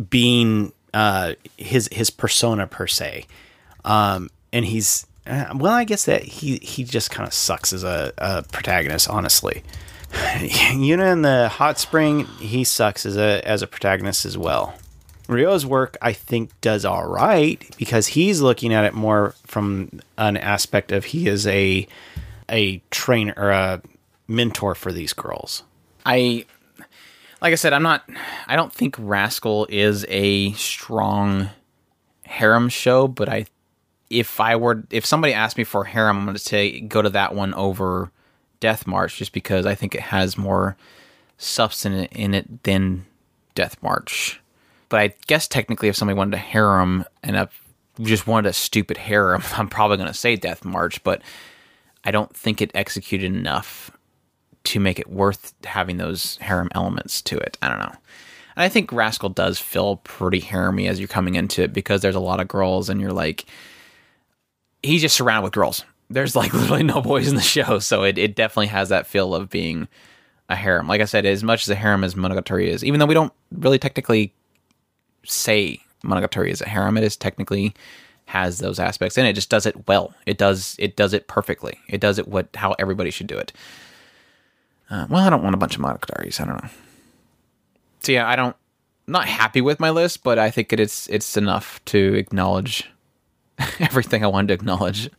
[0.08, 3.26] being uh his his persona per se.
[3.84, 7.84] Um and he's uh, well i guess that he he just kind of sucks as
[7.84, 9.62] a, a protagonist honestly.
[10.12, 14.74] Yuna in the hot spring he sucks as a as a protagonist as well
[15.28, 20.36] Ryuo's work, I think, does all right because he's looking at it more from an
[20.36, 21.86] aspect of he is a
[22.50, 23.82] a trainer or a
[24.28, 25.62] mentor for these girls.
[26.04, 26.44] I
[27.40, 28.08] like I said, I'm not
[28.46, 31.50] I don't think Rascal is a strong
[32.24, 33.46] harem show, but I
[34.10, 37.34] if I were if somebody asked me for harem, I'm gonna say go to that
[37.34, 38.10] one over
[38.60, 40.76] Death March just because I think it has more
[41.38, 43.06] substance in it than
[43.54, 44.40] Death March.
[44.94, 47.48] But I guess technically if somebody wanted a harem and a
[48.00, 51.20] just wanted a stupid harem, I'm probably gonna say Death March, but
[52.04, 53.90] I don't think it executed enough
[54.62, 57.58] to make it worth having those harem elements to it.
[57.60, 57.92] I don't know.
[58.54, 62.14] And I think Rascal does feel pretty haremy as you're coming into it because there's
[62.14, 63.46] a lot of girls and you're like,
[64.84, 65.84] he's just surrounded with girls.
[66.08, 67.80] There's like literally no boys in the show.
[67.80, 69.88] So it, it definitely has that feel of being
[70.48, 70.86] a harem.
[70.86, 73.32] Like I said, as much as a harem as Monogatari is, even though we don't
[73.50, 74.32] really technically
[75.26, 77.74] say Monogatari is a harem, it is technically
[78.26, 79.34] has those aspects in it.
[79.34, 80.14] just does it well.
[80.26, 81.78] It does it does it perfectly.
[81.88, 83.52] It does it what how everybody should do it.
[84.90, 86.40] Uh, well, I don't want a bunch of Monogataris.
[86.40, 86.70] I don't know.
[88.00, 88.56] So yeah, I don't.
[89.06, 92.90] Not happy with my list, but I think it is it's enough to acknowledge
[93.78, 95.10] everything I wanted to acknowledge.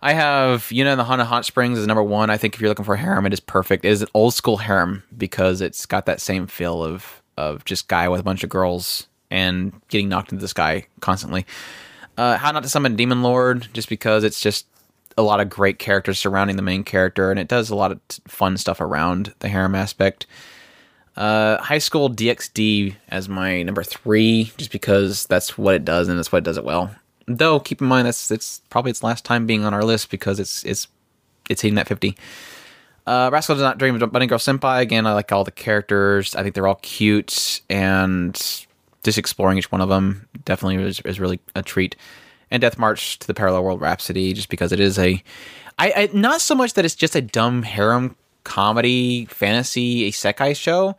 [0.00, 2.30] I have Yuna and the Haunted Hot Springs is number one.
[2.30, 3.84] I think if you're looking for a harem, it is perfect.
[3.84, 7.88] It is an old school harem because it's got that same feel of of just
[7.88, 11.46] guy with a bunch of girls and getting knocked into the sky constantly.
[12.16, 14.66] Uh, How Not to Summon Demon Lord, just because it's just
[15.18, 18.00] a lot of great characters surrounding the main character, and it does a lot of
[18.26, 20.26] fun stuff around the harem aspect.
[21.16, 26.18] Uh, High School DxD as my number three, just because that's what it does and
[26.18, 26.94] that's what it does it well.
[27.26, 30.38] Though keep in mind that's it's probably its last time being on our list because
[30.38, 30.86] it's it's
[31.48, 32.16] it's hitting that fifty.
[33.06, 34.80] Uh, Rascal Does Not Dream of Bunny Girl Senpai.
[34.80, 36.34] Again, I like all the characters.
[36.34, 38.34] I think they're all cute, and
[39.04, 41.94] just exploring each one of them definitely is, is really a treat.
[42.50, 45.22] And Death March to the Parallel World Rhapsody, just because it is a,
[45.78, 50.96] I, I not so much that it's just a dumb harem comedy fantasy isekai show,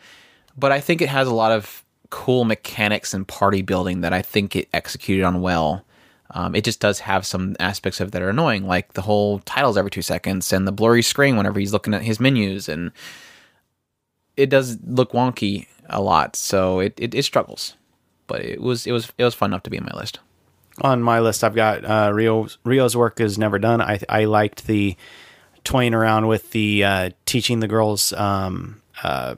[0.57, 4.21] but I think it has a lot of cool mechanics and party building that I
[4.21, 5.83] think it executed on well.
[6.37, 9.39] Um, it just does have some aspects of it that are annoying, like the whole
[9.39, 12.91] titles every two seconds and the blurry screen whenever he's looking at his menus, and
[14.35, 16.35] it does look wonky a lot.
[16.35, 17.75] So it, it, it struggles,
[18.27, 20.19] but it was it was it was fun enough to be on my list.
[20.81, 23.81] On my list, I've got uh, Ryuo's, Ryuo's work is never done.
[23.81, 24.95] I I liked the
[25.63, 28.13] toying around with the uh, teaching the girls.
[28.13, 29.33] Um, uh,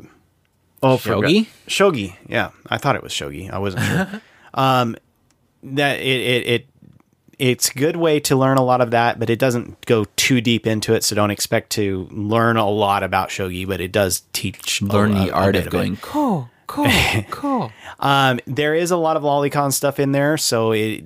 [0.84, 1.48] oh, forgot- Shogi?
[1.66, 2.16] Shogi.
[2.28, 3.50] Yeah, I thought it was shogi.
[3.50, 4.22] I wasn't sure.
[4.54, 4.98] um,
[5.64, 6.69] that it, it it
[7.40, 10.42] it's a good way to learn a lot of that, but it doesn't go too
[10.42, 11.04] deep into it.
[11.04, 15.26] So don't expect to learn a lot about shogi, but it does teach Learn a-
[15.26, 15.72] the a art bit of it.
[15.72, 16.88] going cool, cool,
[17.32, 17.72] cool.
[18.00, 21.04] Um, there is a lot of lolicon stuff in there, so it,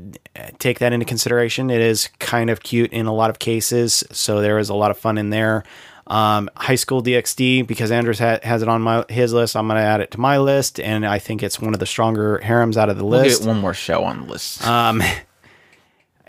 [0.60, 1.70] take that into consideration.
[1.70, 4.92] It is kind of cute in a lot of cases, so there is a lot
[4.92, 5.64] of fun in there.
[6.06, 9.56] Um, High School DxD because Andrews ha- has it on my his list.
[9.56, 11.86] I'm going to add it to my list, and I think it's one of the
[11.86, 13.40] stronger harems out of the We'll list.
[13.42, 14.68] get one more show on the list.
[14.68, 15.02] Um,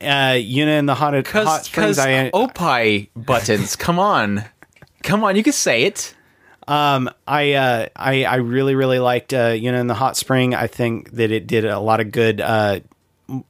[0.00, 1.96] uh, Yuna and the haunted hot springs.
[1.96, 4.44] Because I Opie buttons, come on.
[5.02, 6.14] Come on, you can say it.
[6.66, 10.54] Um, I, uh, I, I really, really liked, uh, you know, in the hot spring,
[10.54, 12.80] I think that it did a lot of good, uh,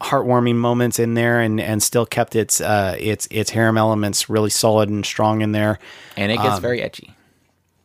[0.00, 4.50] heartwarming moments in there and, and still kept its, uh, its, its harem elements really
[4.50, 5.78] solid and strong in there.
[6.16, 7.12] And it Um, gets very ecchi.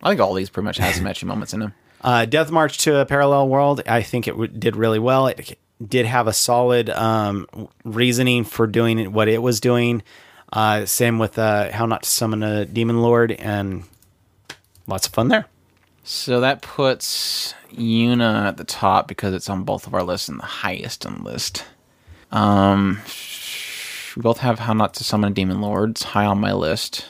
[0.01, 1.74] I think all these pretty much has some ecchi moments in them.
[2.01, 5.28] Uh, Death March to a Parallel World, I think it w- did really well.
[5.28, 7.47] It did have a solid um,
[7.84, 10.03] reasoning for doing what it was doing.
[10.51, 13.84] Uh, same with uh, How Not to Summon a Demon Lord, and
[14.88, 15.45] lots of fun there.
[16.03, 20.39] So that puts Yuna at the top because it's on both of our lists and
[20.39, 21.65] the highest on the list.
[22.32, 22.99] Um,
[24.15, 27.05] we both have How Not to Summon a Demon Lords high on my list.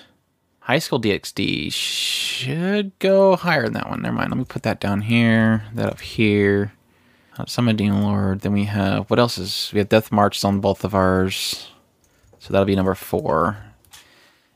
[0.59, 4.01] High School DxD should go higher than that one.
[4.01, 4.30] Never mind.
[4.30, 5.63] Let me put that down here.
[5.74, 6.74] That up here.
[7.40, 8.42] How to Summon Demon Lord.
[8.42, 9.72] Then we have what else is?
[9.72, 11.72] We have Death March on both of ours.
[12.40, 13.58] So that'll be number four.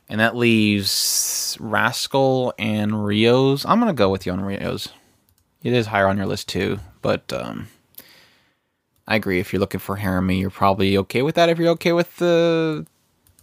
[0.09, 3.65] And that leaves Rascal and Rios.
[3.65, 4.89] I'm gonna go with you on Rios.
[5.63, 7.69] It is higher on your list too, but um,
[9.07, 9.39] I agree.
[9.39, 11.47] If you're looking for harem, you're probably okay with that.
[11.47, 12.85] If you're okay with the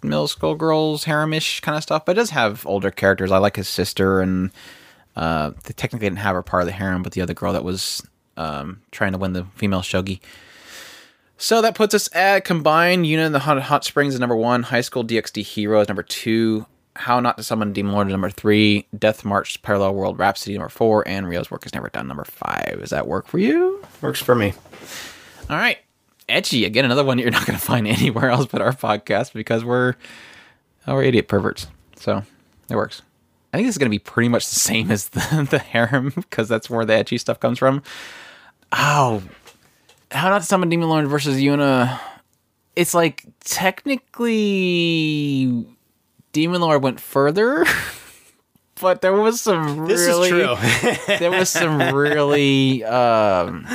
[0.02, 3.32] middle school girls haremish kind of stuff, but it does have older characters.
[3.32, 4.50] I like his sister, and
[5.16, 7.64] uh, they technically didn't have her part of the harem, but the other girl that
[7.64, 8.02] was
[8.36, 10.20] um, trying to win the female shogi.
[11.36, 14.62] So that puts us at combined Unit in the Hot, Hot Springs is number one,
[14.62, 16.66] High School DxD Hero is number two,
[16.96, 20.68] How Not to Summon Demon Lord is number three, Death March Parallel World Rhapsody number
[20.68, 22.80] four, and Ryuo's Work is Never Done number five.
[22.80, 23.82] Does that work for you?
[24.02, 24.52] Works for me.
[25.48, 25.78] All right.
[26.28, 26.66] Ecchi.
[26.66, 29.94] Again, another one you're not going to find anywhere else but our podcast because we're,
[30.86, 31.68] oh, we're idiot perverts.
[31.96, 32.22] So
[32.68, 33.00] it works.
[33.52, 36.12] I think this is going to be pretty much the same as the, the harem
[36.14, 37.82] because that's where the ecchi stuff comes from.
[38.72, 39.22] Oh,
[40.10, 41.98] how not to summon Demon Lord versus Yuna.
[42.76, 44.46] It's like technically
[46.32, 47.66] Demon Lord went further,
[48.80, 50.56] but there was some This really, is true.
[51.18, 53.66] there was some really um,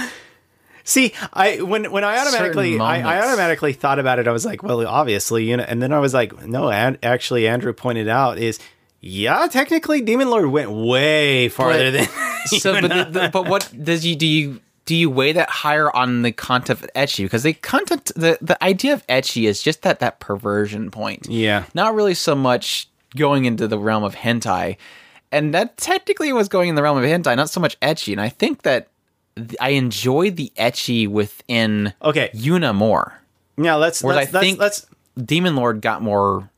[0.88, 4.62] See, I when when I automatically I, I automatically thought about it, I was like,
[4.62, 8.38] well, obviously, you know, and then I was like, no, and actually, Andrew pointed out
[8.38, 8.60] is.
[9.08, 12.08] Yeah, technically, Demon Lord went way farther than.
[12.46, 15.94] so but, the, the, but what does you do you do you weigh that higher
[15.96, 19.82] on the content of ecchi because the content the the idea of ecchi is just
[19.82, 21.28] that that perversion point.
[21.30, 21.66] Yeah.
[21.74, 24.78] not really so much going into the realm of hentai.
[25.32, 28.22] And that technically was going in the realm of hentai not so much ecchi and
[28.22, 28.88] i think that
[29.60, 32.30] i enjoy the ecchi within Okay.
[32.34, 33.20] yuna more.
[33.58, 34.86] Yeah let's whereas let's, i let's, think let's
[35.26, 36.50] demon lord got more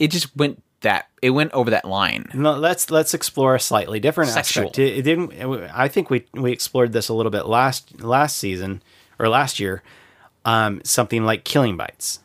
[0.00, 4.00] it just went that it went over that line No, let's let's explore a slightly
[4.00, 4.64] different Sexual.
[4.68, 4.78] aspect.
[4.78, 5.32] It, it didn't.
[5.74, 8.82] I think we we explored this a little bit last last season
[9.18, 9.82] or last year.
[10.46, 12.20] Um, something like Killing Bites.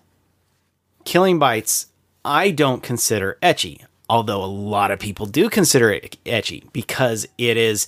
[1.05, 1.87] Killing Bites,
[2.23, 7.57] I don't consider ecchi, although a lot of people do consider it ecchi because it
[7.57, 7.87] is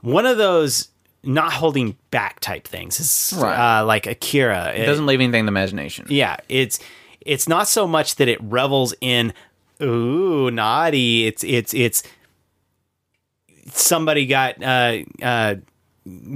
[0.00, 0.88] one of those
[1.22, 2.98] not holding back type things.
[3.00, 3.80] It's Right.
[3.80, 4.72] uh, like Akira.
[4.74, 6.06] It doesn't leave anything to imagination.
[6.08, 6.78] Yeah, it's
[7.20, 9.34] it's not so much that it revels in
[9.82, 11.26] ooh naughty.
[11.26, 12.02] It's it's it's
[13.72, 15.54] somebody got uh uh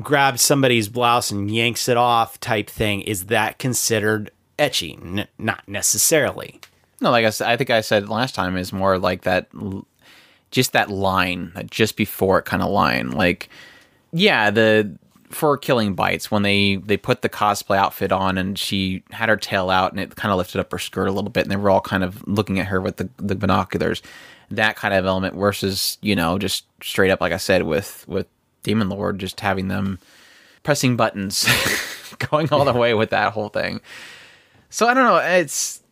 [0.01, 3.01] grabbed somebody's blouse and yanks it off type thing.
[3.03, 5.01] Is that considered ecchi?
[5.01, 6.61] N- not necessarily.
[7.01, 9.49] No, like I said, I think I said last time is more like that,
[10.51, 13.11] just that line, that just before it kind of line.
[13.11, 13.49] Like,
[14.13, 14.97] yeah, the
[15.33, 19.37] for killing bites when they they put the cosplay outfit on and she had her
[19.37, 21.57] tail out and it kind of lifted up her skirt a little bit and they
[21.57, 24.03] were all kind of looking at her with the the binoculars.
[24.51, 28.27] That kind of element versus you know just straight up like I said with with
[28.63, 29.99] Demon Lord just having them
[30.63, 31.47] pressing buttons,
[32.31, 33.81] going all the way with that whole thing.
[34.71, 35.17] So I don't know.
[35.17, 35.83] It's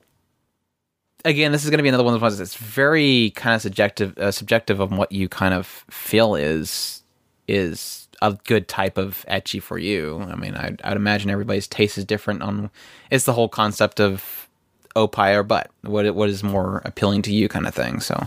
[1.24, 3.62] again, this is going to be another one of those ones that's very kind of
[3.62, 7.02] subjective, uh, subjective of what you kind of feel is
[7.48, 10.20] is a good type of ecchi for you.
[10.30, 12.42] I mean, I'd, I'd imagine everybody's taste is different.
[12.42, 12.70] On
[13.10, 14.48] it's the whole concept of
[14.96, 15.70] oppai or butt.
[15.82, 18.00] What what is more appealing to you, kind of thing.
[18.00, 18.26] So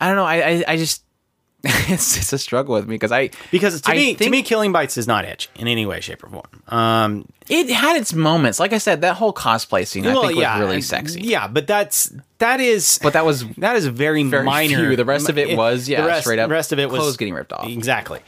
[0.00, 0.24] I don't know.
[0.24, 1.04] I I, I just
[1.64, 4.72] it's it's a struggle with me because I Because to I me, to me, killing
[4.72, 6.62] bites is not etch in any way, shape, or form.
[6.66, 8.58] Um, it had its moments.
[8.58, 11.20] Like I said, that whole cosplay scene I think yeah, was really sexy.
[11.20, 12.98] Yeah, but that's that is.
[13.00, 14.88] But that was that is very, very minor.
[14.88, 14.96] few.
[14.96, 16.98] The rest of it was, yeah, the rest, straight up The rest of it was
[16.98, 17.68] clothes getting ripped off.
[17.68, 18.18] Exactly.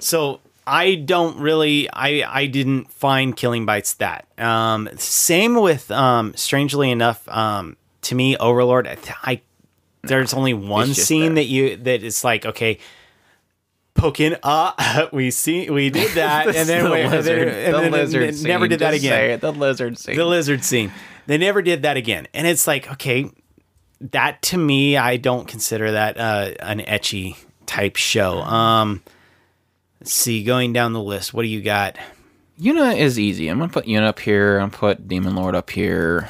[0.00, 1.88] So I don't really.
[1.90, 4.26] I I didn't find Killing Bites that.
[4.38, 7.28] Um, same with um, strangely enough.
[7.28, 8.86] Um, to me, Overlord.
[8.86, 9.40] I, I
[10.02, 11.44] there's only one scene there.
[11.44, 12.78] that you that it's like okay.
[13.92, 17.74] Poking, uh, we see, we did that, and then the we, and lizard, then, and
[17.74, 20.16] the then lizard never scene, did that again it, the lizard scene.
[20.16, 20.92] the lizard scene.
[21.26, 22.26] They never did that again.
[22.32, 23.30] And it's like, okay,
[24.00, 27.36] that to me, I don't consider that uh, an ecchi
[27.66, 28.38] type show.
[28.38, 29.02] Um,
[30.00, 31.96] let's see, going down the list, what do you got?
[32.60, 33.48] Yuna is easy.
[33.48, 34.58] I'm gonna put Yuna up here.
[34.58, 36.28] I'm gonna put Demon Lord up here.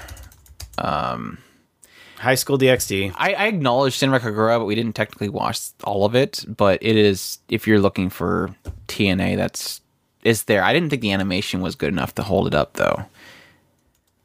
[2.21, 3.14] High School DxD.
[3.16, 6.45] I, I acknowledge Senran Kagura, but we didn't technically watch all of it.
[6.47, 8.55] But it is if you're looking for
[8.89, 9.81] TNA, that's
[10.23, 10.62] is there.
[10.62, 13.07] I didn't think the animation was good enough to hold it up though.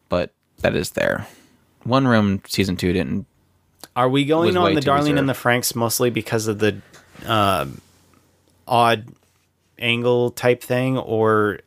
[0.09, 1.25] But that is there.
[1.83, 3.25] One Room season two didn't.
[3.95, 6.81] Are we going on the Darling and the Franxx mostly because of the
[7.25, 7.65] uh,
[8.67, 9.05] odd
[9.79, 11.59] angle type thing, or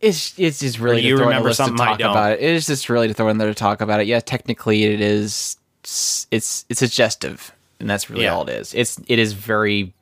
[0.00, 2.32] It's it's just really you to throw in a remember to something I talk about
[2.32, 2.40] it.
[2.40, 4.06] It is just really to throw in there to talk about it.
[4.06, 5.56] Yeah, technically it is.
[5.82, 6.26] It's
[6.68, 8.34] it's suggestive, and that's really Yeah.
[8.34, 8.74] all it is.
[8.74, 9.92] It's it is very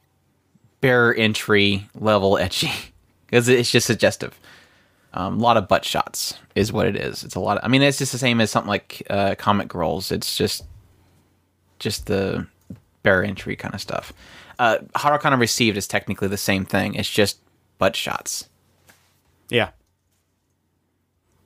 [0.81, 2.71] bare entry level ecchi
[3.27, 4.39] because it's just suggestive.
[5.15, 7.25] Um, a lot of butt shots is what it is.
[7.25, 7.57] It's a lot.
[7.57, 10.13] Of, I mean, it's just the same as something like uh, Comic Girls.
[10.13, 10.65] It's just
[11.79, 12.47] just the
[13.03, 14.13] bare entry kind of stuff.
[14.59, 16.95] Uh, Harukana Received is technically the same thing.
[16.95, 17.39] It's just
[17.79, 18.49] butt shots.
[19.51, 19.71] yeah.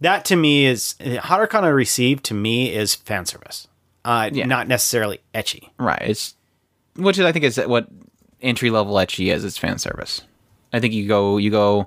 [0.00, 3.68] That to me is Harukana Received to me is fan service,
[4.04, 4.46] uh, Yeah.
[4.46, 5.68] not necessarily ecchi.
[5.78, 6.02] Right.
[6.02, 6.34] It's
[6.96, 7.88] which is I think is what
[8.40, 9.44] entry level ecchi is.
[9.44, 10.22] It's fan service.
[10.72, 11.86] I think you go you go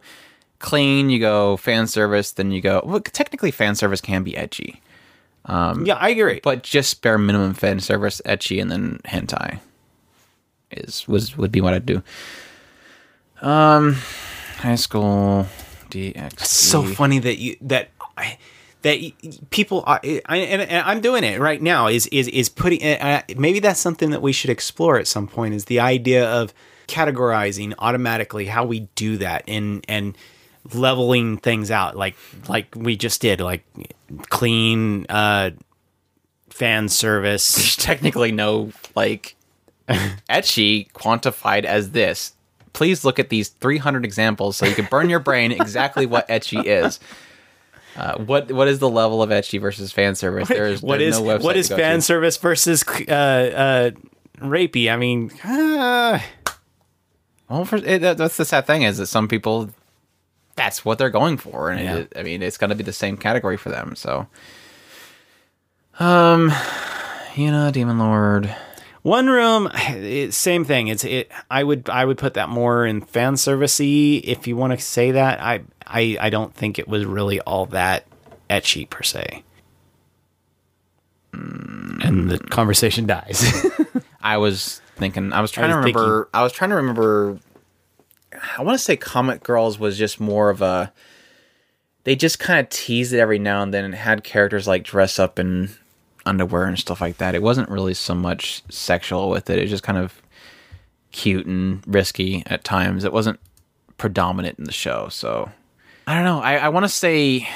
[0.59, 2.81] clean, you go fan service, then you go.
[2.85, 4.81] Well, technically, fan service can be edgy,
[5.49, 6.39] yeah, I agree.
[6.43, 9.59] but just bare minimum fan service ecchi, and then hentai
[10.77, 12.01] is was would be what I'd do.
[13.41, 13.97] Um,
[14.57, 15.47] high school
[15.89, 16.39] DX.
[16.45, 18.37] so funny that you that I-
[18.83, 18.99] that
[19.49, 23.21] people are, I, and, and I'm doing it right now is is is putting uh,
[23.37, 26.53] maybe that's something that we should explore at some point is the idea of
[26.89, 30.17] categorizing automatically how we do that and and
[30.73, 32.13] leveling things out like
[32.49, 33.63] like we just did like
[34.29, 35.51] clean uh
[36.49, 39.37] fan service There's technically no like
[39.87, 42.33] ecchi quantified as this.
[42.73, 46.63] Please look at these 300 examples so you can burn your brain exactly what ecchi
[46.65, 46.99] is.
[47.95, 50.47] Uh, what what is the level of ecchi versus fan service?
[50.47, 52.01] There's, what there's is no website what is fan to.
[52.01, 53.91] service versus uh uh
[54.39, 56.19] rapey i mean uh,
[57.49, 59.69] Well, for, it, that, that's the sad thing is that some people
[60.55, 61.95] that's what they're going for, and Yeah.
[61.97, 63.95] it, I mean it's going to be the same category for them.
[63.95, 64.25] So,
[65.99, 66.51] um,
[67.35, 68.53] you know, Demon Lord.
[69.03, 70.87] One room, it, same thing.
[70.87, 71.31] It's it.
[71.51, 75.11] I would I would put that more in fan servicey if you want to say
[75.11, 75.39] that.
[75.41, 78.07] I I I don't think it was really all that
[78.49, 79.43] ecchi per se.
[81.33, 83.65] Mm, and the conversation dies.
[84.21, 85.33] I was thinking.
[85.33, 86.29] I was trying I to was remember.
[86.33, 87.39] I was trying to remember.
[88.57, 90.93] I want to say Comic Girls was just more of a.
[92.05, 95.19] They just kind of teased it every now and then, and had characters like dress
[95.19, 95.69] up in
[96.25, 97.35] underwear and stuff like that.
[97.35, 99.57] It wasn't really so much sexual with it.
[99.57, 100.21] It was just kind of
[101.11, 103.03] cute and risky at times.
[103.03, 103.39] It wasn't
[103.97, 105.09] predominant in the show.
[105.09, 105.49] So
[106.07, 106.39] I don't know.
[106.39, 107.47] I, I want to say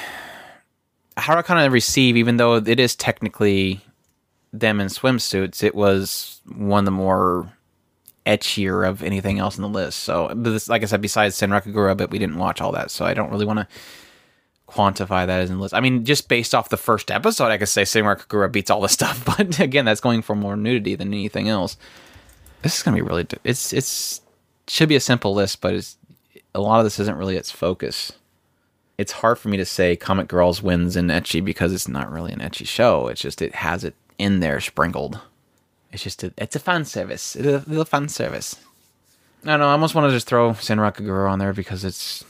[1.16, 3.80] I kind of receive, even though it is technically
[4.52, 7.52] them in swimsuits, it was one of the more
[8.24, 10.00] etchier of anything else on the list.
[10.00, 13.04] So, this, like I said, besides Senran Kagura, but we didn't watch all that, so
[13.04, 13.68] I don't really want to
[14.68, 15.74] quantify that as in list.
[15.74, 18.80] I mean, just based off the first episode, I could say Senran Kagura beats all
[18.80, 21.76] the stuff, but again, that's going for more nudity than anything else.
[22.62, 23.26] This is gonna be really.
[23.44, 24.20] It's it's
[24.66, 25.96] should be a simple list, but it's
[26.54, 28.12] a lot of this isn't really its focus.
[28.98, 32.32] It's hard for me to say Comic Girls wins in ecchi because it's not really
[32.32, 33.06] an ecchi show.
[33.06, 35.20] It's just it has it in there sprinkled.
[35.92, 37.36] It's just a, it's a fan service.
[37.36, 38.56] It's a little fan service.
[39.44, 39.68] I don't know.
[39.68, 42.24] I almost want to just throw Senran Kagura on there because it's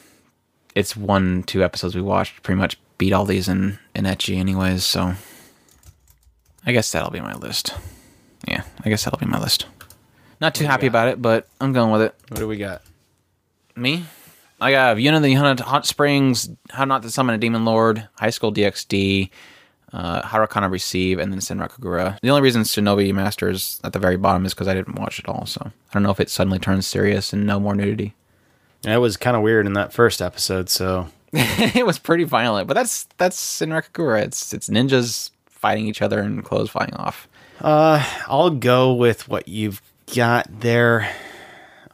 [0.78, 4.84] it's one two episodes we watched pretty much beat all these in in ecchi anyways.
[4.84, 5.14] So
[6.64, 7.74] I guess that'll be my list.
[8.46, 9.66] Yeah, I guess that'll be my list.
[10.40, 12.14] Not too happy about it, but I'm going with it.
[12.28, 12.82] What do we got?
[13.74, 14.04] Me?
[14.60, 18.30] I got Yuna the Hot Hot Springs, How Not to Summon a Demon Lord, High
[18.30, 19.30] School DxD,
[19.92, 22.18] uh, Harukana Receive, and then Senran Kagura.
[22.22, 25.28] The only reason Shinobi Masters at the very bottom is because I didn't watch it
[25.28, 28.14] all, so I don't know if it suddenly turns serious and no more nudity.
[28.88, 30.68] That was kind of weird in that first episode.
[30.68, 34.22] So it was pretty violent, but that's that's Senran Kagura.
[34.22, 37.28] It's it's ninjas fighting each other and clothes flying off.
[37.60, 39.82] Uh, I'll go with what you've
[40.14, 41.10] got there.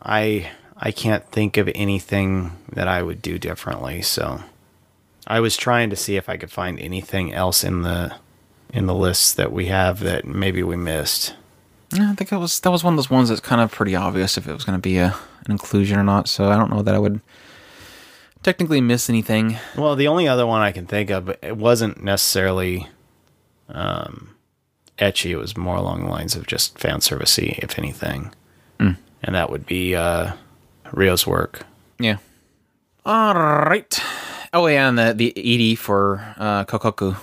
[0.03, 4.03] I I can't think of anything that I would do differently.
[4.03, 4.43] So
[5.27, 8.15] I was trying to see if I could find anything else in the
[8.73, 11.35] in the list that we have that maybe we missed.
[11.95, 13.95] Yeah, I think that was that was one of those ones that's kind of pretty
[13.95, 15.15] obvious if it was going to be a
[15.45, 16.29] an inclusion or not.
[16.29, 17.21] So I don't know that I would
[18.43, 19.57] technically miss anything.
[19.77, 22.89] Well, the only other one I can think of, it wasn't necessarily
[23.69, 24.35] um,
[24.99, 25.31] ecchi.
[25.31, 28.33] It was more along the lines of just fan servicey, if anything.
[29.27, 30.33] And that would be uh,
[30.87, 31.65] Ryuo's work.
[31.99, 32.19] Yeah.
[33.07, 33.99] All right.
[34.53, 35.33] Oh yeah, and the the
[35.73, 37.17] ED for uh, Kokkoku.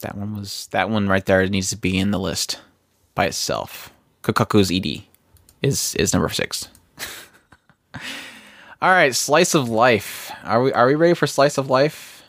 [0.00, 2.60] That one was that one right there needs to be in the list
[3.14, 3.92] by itself.
[4.26, 5.04] Kokkoku's ED
[5.62, 6.68] is is number six.
[8.82, 10.32] All right, slice of life.
[10.44, 12.24] Are we are we ready for slice of life?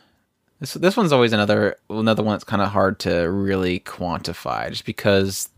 [0.59, 4.85] This this one's always another another one that's kind of hard to really quantify, just
[4.85, 5.49] because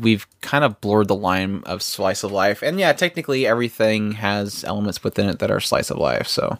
[0.00, 2.62] we've kind of blurred the line of slice of life.
[2.62, 6.28] And yeah, technically everything has elements within it that are slice of life.
[6.28, 6.58] So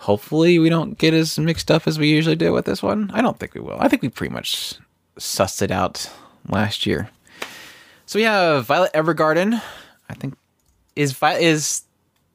[0.00, 3.10] hopefully we don't get as mixed up as we usually do with this one.
[3.14, 3.78] I don't think we will.
[3.80, 4.74] I think we pretty much
[5.18, 6.10] sussed it out
[6.48, 7.10] last year.
[8.08, 9.60] So we have Violet Evergarden.
[10.08, 10.34] I think
[10.96, 11.82] is is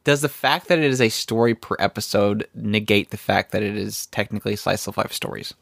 [0.04, 3.76] does the fact that it is a story per episode negate the fact that it
[3.76, 5.56] is technically slice of life stories?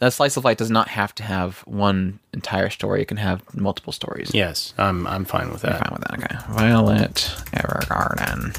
[0.00, 3.02] A slice of life does not have to have one entire story.
[3.02, 4.30] It can have multiple stories.
[4.32, 5.80] Yes, I'm I'm fine with that.
[5.84, 6.18] Fine with that.
[6.18, 6.52] Okay.
[6.52, 8.56] Violet Evergarden.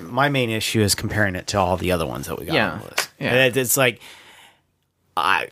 [0.00, 2.72] My main issue is comparing it to all the other ones that we got Yeah,
[2.72, 3.10] on the list.
[3.20, 3.44] yeah.
[3.54, 4.00] It's like
[5.16, 5.50] I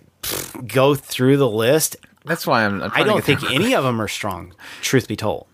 [0.66, 1.94] go through the list.
[2.24, 2.82] That's why I'm.
[2.82, 4.54] I'm I don't think any of them are strong.
[4.80, 5.46] Truth be told,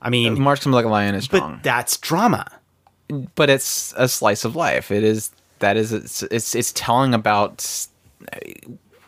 [0.00, 2.46] I mean, March comes like a lion is strong, but that's drama.
[3.34, 4.90] but it's a slice of life.
[4.90, 7.86] It is that is it's it's, it's telling about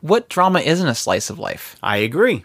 [0.01, 1.77] what drama isn't a slice of life.
[1.83, 2.45] I agree.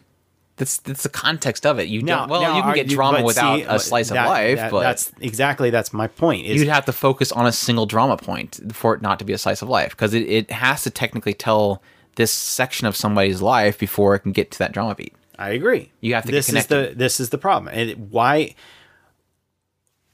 [0.58, 1.88] That's that's the context of it.
[1.88, 2.30] You Now, don't.
[2.30, 4.72] Well, now you can get drama without see, a uh, slice that- of life, that-
[4.72, 6.46] but that's exactly that's my point.
[6.46, 9.32] Is you'd have to focus on a single drama point for it not to be
[9.32, 11.82] a slice of life because it, it has to technically tell
[12.20, 15.16] this section of somebody's life before it can get to that drama beat.
[15.38, 15.90] I agree.
[16.02, 17.74] You have to get This is the this is the problem.
[17.74, 18.56] And why?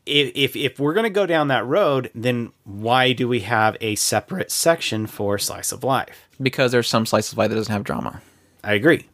[0.05, 3.75] If if if we're going to go down that road, then why do we have
[3.81, 6.29] a separate section for slice of life?
[6.39, 8.21] Because there's some slice of life that doesn't have drama.
[8.63, 9.07] I agree.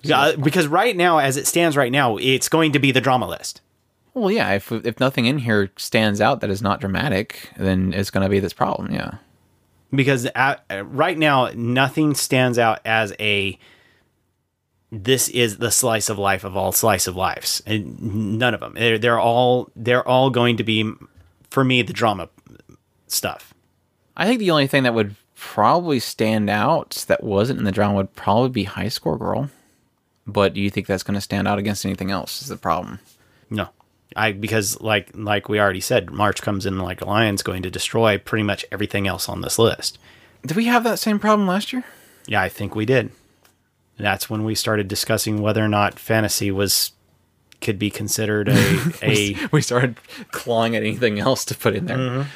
[0.00, 3.28] Yeah, because right now, as it stands right now, it's going to be the drama
[3.28, 3.60] list.
[4.14, 4.52] Well, yeah.
[4.52, 8.30] If if nothing in here stands out that is not dramatic, then it's going to
[8.30, 8.90] be this problem.
[8.90, 9.18] Yeah.
[9.94, 13.58] Because at, right now nothing stands out as a
[14.90, 18.74] this is the slice of life of all slice of lives and none of them
[18.74, 20.92] they're, they're all they're all going to be
[21.50, 22.28] for me the drama
[23.06, 23.52] stuff
[24.16, 27.94] I think the only thing that would probably stand out that wasn't in the drama
[27.94, 29.50] would probably be High Score Girl.
[30.26, 32.42] But do you think that's going to stand out against anything else?
[32.42, 33.00] Is the problem?
[33.50, 33.68] no
[34.16, 37.70] i because like like we already said march comes in like a lion's going to
[37.70, 39.98] destroy pretty much everything else on this list
[40.46, 41.84] Did we have that same problem last year?
[42.26, 43.10] yeah i think we did
[43.98, 46.92] that's when we started discussing whether or not fantasy was
[47.60, 49.96] could be considered a a we started
[50.32, 51.96] clawing at anything else to put in there.
[51.96, 52.28] Mm-hmm.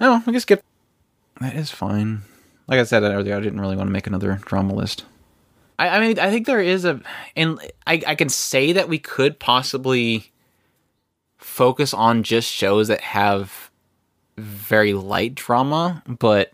[0.00, 0.62] Oh, we can skip.
[1.40, 2.22] That is fine.
[2.66, 5.04] Like I said earlier, I didn't really want to make another drama list.
[5.78, 7.00] I, I mean, I think there is a,
[7.36, 10.32] and I, I can say that we could possibly
[11.48, 13.70] focus on just shows that have
[14.36, 16.52] very light drama, but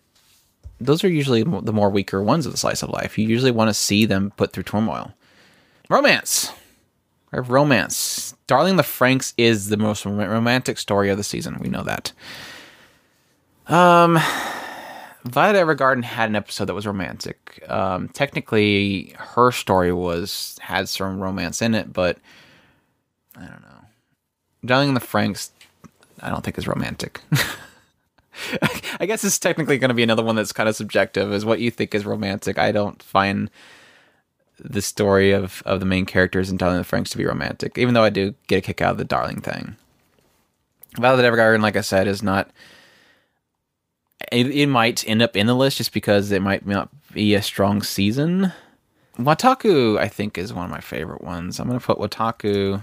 [0.80, 3.18] those are usually the more weaker ones of the slice of life.
[3.18, 5.12] You usually want to see them put through turmoil.
[5.90, 6.52] Romance.
[7.32, 8.34] Have romance.
[8.46, 11.58] Darling the Franxx is the most romantic story of the season.
[11.60, 12.12] We know that.
[13.66, 14.18] Um,
[15.24, 17.64] Violet Evergarden had an episode that was romantic.
[17.68, 22.18] Um, technically, her story was had some romance in it, but
[23.36, 23.73] I don't know.
[24.64, 25.50] Darling in the Franxx,
[26.20, 27.20] I don't think is romantic.
[29.00, 31.60] I guess it's technically going to be another one that's kind of subjective, is what
[31.60, 32.58] you think is romantic.
[32.58, 33.50] I don't find
[34.58, 37.78] the story of, of the main characters in Darling in the Franxx to be romantic,
[37.78, 39.76] even though I do get a kick out of the Darling thing.
[40.96, 42.50] Violet Evergarden, like I said, is not.
[44.32, 47.42] It, it might end up in the list just because it might not be a
[47.42, 48.52] strong season.
[49.18, 51.58] Wataku, I think, is one of my favorite ones.
[51.58, 52.82] I'm going to put Wataku.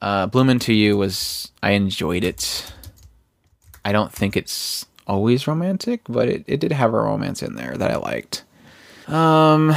[0.00, 1.50] Uh, Bloom Into You was.
[1.62, 2.72] I enjoyed it.
[3.84, 7.76] I don't think it's always romantic, but it, it did have a romance in there
[7.76, 8.44] that I liked.
[9.08, 9.74] Um,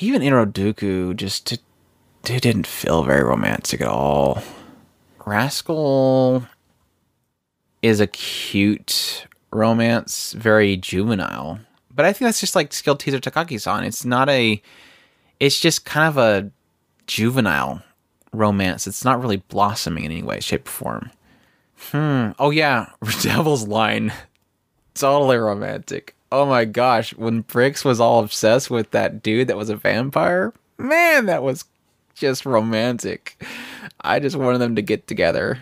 [0.00, 1.60] even Iroduku just it,
[2.28, 4.42] it didn't feel very romantic at all.
[5.24, 6.46] Rascal
[7.82, 11.60] is a cute romance, very juvenile.
[11.94, 13.84] But I think that's just like Skilled Teaser Takagi-san.
[13.84, 14.62] It's not a.
[15.38, 16.50] It's just kind of a
[17.06, 17.82] juvenile
[18.32, 18.86] romance.
[18.86, 21.10] It's not really blossoming in any way, shape, or form.
[21.90, 22.30] Hmm.
[22.38, 22.90] Oh yeah,
[23.22, 24.12] Devil's Line.
[24.94, 26.14] Totally romantic.
[26.30, 30.52] Oh my gosh, when Bricks was all obsessed with that dude that was a vampire,
[30.78, 31.64] man, that was
[32.14, 33.42] just romantic.
[34.00, 35.58] I just wanted them to get together.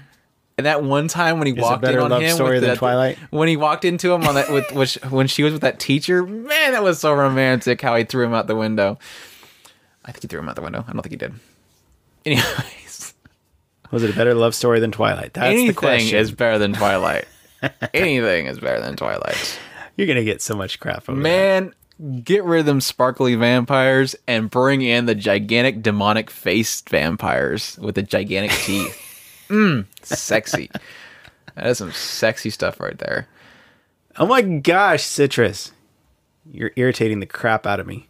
[0.59, 3.17] And that one time when he walked in on love him story with that- Twilight?
[3.31, 6.25] when he walked into him on that with which, when she was with that teacher,
[6.25, 7.81] man, that was so romantic.
[7.81, 8.99] How he threw him out the window.
[10.05, 10.85] I think he threw him out the window.
[10.87, 11.33] I don't think he did.
[12.27, 13.15] Anyways,
[13.91, 15.35] Was it a better love story than Twilight?
[15.35, 16.19] That's the anything question.
[16.19, 17.27] is better than Twilight.
[17.95, 19.59] anything is better than Twilight.
[19.97, 21.23] You're gonna get so much crap over that.
[21.23, 21.75] Man,
[22.23, 27.95] get rid of them sparkly vampires and bring in the gigantic demonic faced vampires with
[27.95, 28.97] the gigantic teeth.
[29.49, 30.71] Mmm, sexy.
[31.55, 33.27] That is some sexy stuff right there.
[34.17, 35.73] Oh my gosh, Citrus,
[36.51, 38.09] you're irritating the crap out of me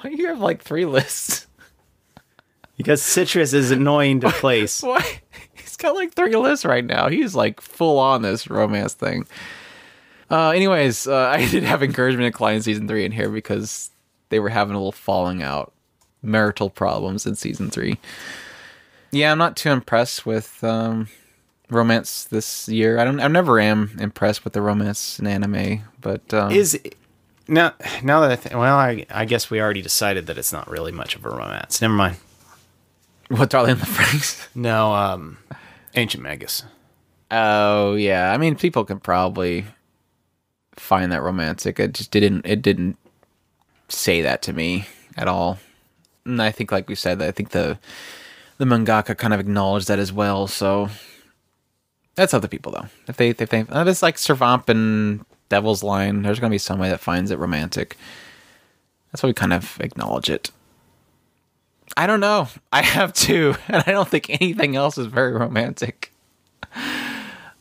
[0.00, 1.46] Why do you have like three lists?
[2.78, 4.82] Because Citrus is annoying to place.
[4.82, 5.20] Why?
[5.52, 7.08] He's got like three lists right now.
[7.08, 9.26] He's like full on this romance thing.
[10.30, 13.90] Uh, anyways, uh, I did have encouragement in Climb season three in here because
[14.30, 15.72] they were having a little falling out,
[16.22, 17.98] marital problems in season three.
[19.10, 21.08] Yeah, I'm not too impressed with um,
[21.70, 22.98] romance this year.
[22.98, 23.20] I don't.
[23.20, 26.78] I never am impressed with the romance in anime, but um, Is
[27.48, 27.72] now
[28.02, 30.92] now that I th- well, I I guess we already decided that it's not really
[30.92, 31.80] much of a romance.
[31.80, 32.16] Never mind.
[33.28, 34.48] What Darling in the Franxx?
[34.54, 35.38] No, um,
[35.94, 36.64] Ancient Magus.
[37.30, 39.66] Oh yeah, I mean people can probably
[40.76, 41.78] find that romantic.
[41.78, 42.46] It just didn't.
[42.46, 42.96] It didn't
[43.88, 44.86] say that to me
[45.16, 45.58] at all.
[46.24, 47.78] And I think, like we said, I think the
[48.56, 50.46] the mangaka kind of acknowledged that as well.
[50.46, 50.88] So
[52.14, 52.86] that's other people though.
[53.06, 56.78] If they if they uh, it's like Servamp and Devil's Line, there's gonna be some
[56.78, 57.96] way that finds it romantic.
[59.12, 60.50] That's why we kind of acknowledge it.
[61.96, 62.48] I don't know.
[62.72, 66.12] I have two, and I don't think anything else is very romantic.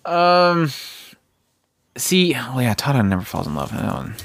[0.05, 0.69] Um,
[1.97, 3.71] see, oh yeah, Tada never falls in love.
[3.71, 4.15] That one.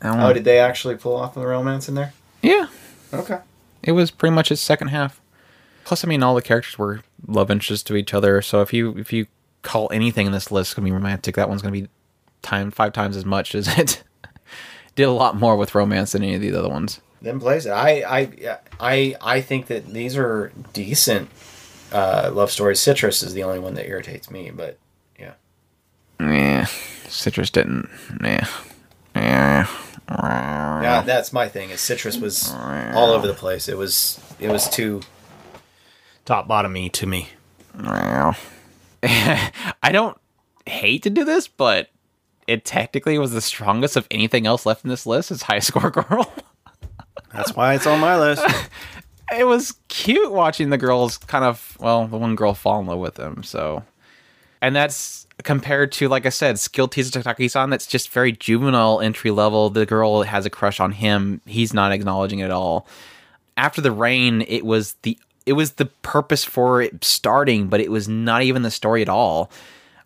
[0.00, 2.12] That one- Oh, did they actually pull off the romance in there?
[2.42, 2.66] yeah,
[3.12, 3.38] Okay.
[3.82, 5.20] it was pretty much his second half.
[5.84, 8.42] Plus, I mean, all the characters were love interests to each other.
[8.42, 9.26] So if you if you
[9.62, 11.88] call anything in this list gonna be romantic, that one's gonna be
[12.42, 14.02] time five times as much as it
[14.94, 17.00] did a lot more with romance than any of the other ones.
[17.20, 17.70] Then plays it.
[17.70, 21.30] I I I I think that these are decent
[21.92, 22.80] uh, love stories.
[22.80, 24.78] Citrus is the only one that irritates me, but
[25.18, 25.32] yeah.
[26.20, 26.66] Yeah,
[27.08, 27.88] Citrus didn't.
[28.22, 28.46] Yeah,
[29.16, 29.66] yeah.
[30.10, 31.70] Yeah, that's my thing.
[31.70, 33.68] Is Citrus was all over the place.
[33.68, 35.02] It was it was too
[36.28, 37.30] Top bottomy to me.
[39.02, 40.18] I don't
[40.66, 41.88] hate to do this, but
[42.46, 45.30] it technically was the strongest of anything else left in this list.
[45.30, 46.30] Is High Score Girl.
[47.32, 48.44] That's why it's on my list.
[49.36, 52.98] it was cute watching the girls kind of well, the one girl fall in love
[52.98, 53.42] with him.
[53.42, 53.84] So,
[54.62, 57.70] and that's compared to like I said, Skill Teaser Takagi-san.
[57.70, 59.70] That's just very juvenile entry level.
[59.70, 61.40] The girl has a crush on him.
[61.46, 62.86] He's not acknowledging it at all.
[63.56, 67.90] After the rain, it was the it was the purpose for it starting, but it
[67.90, 69.50] was not even the story at all.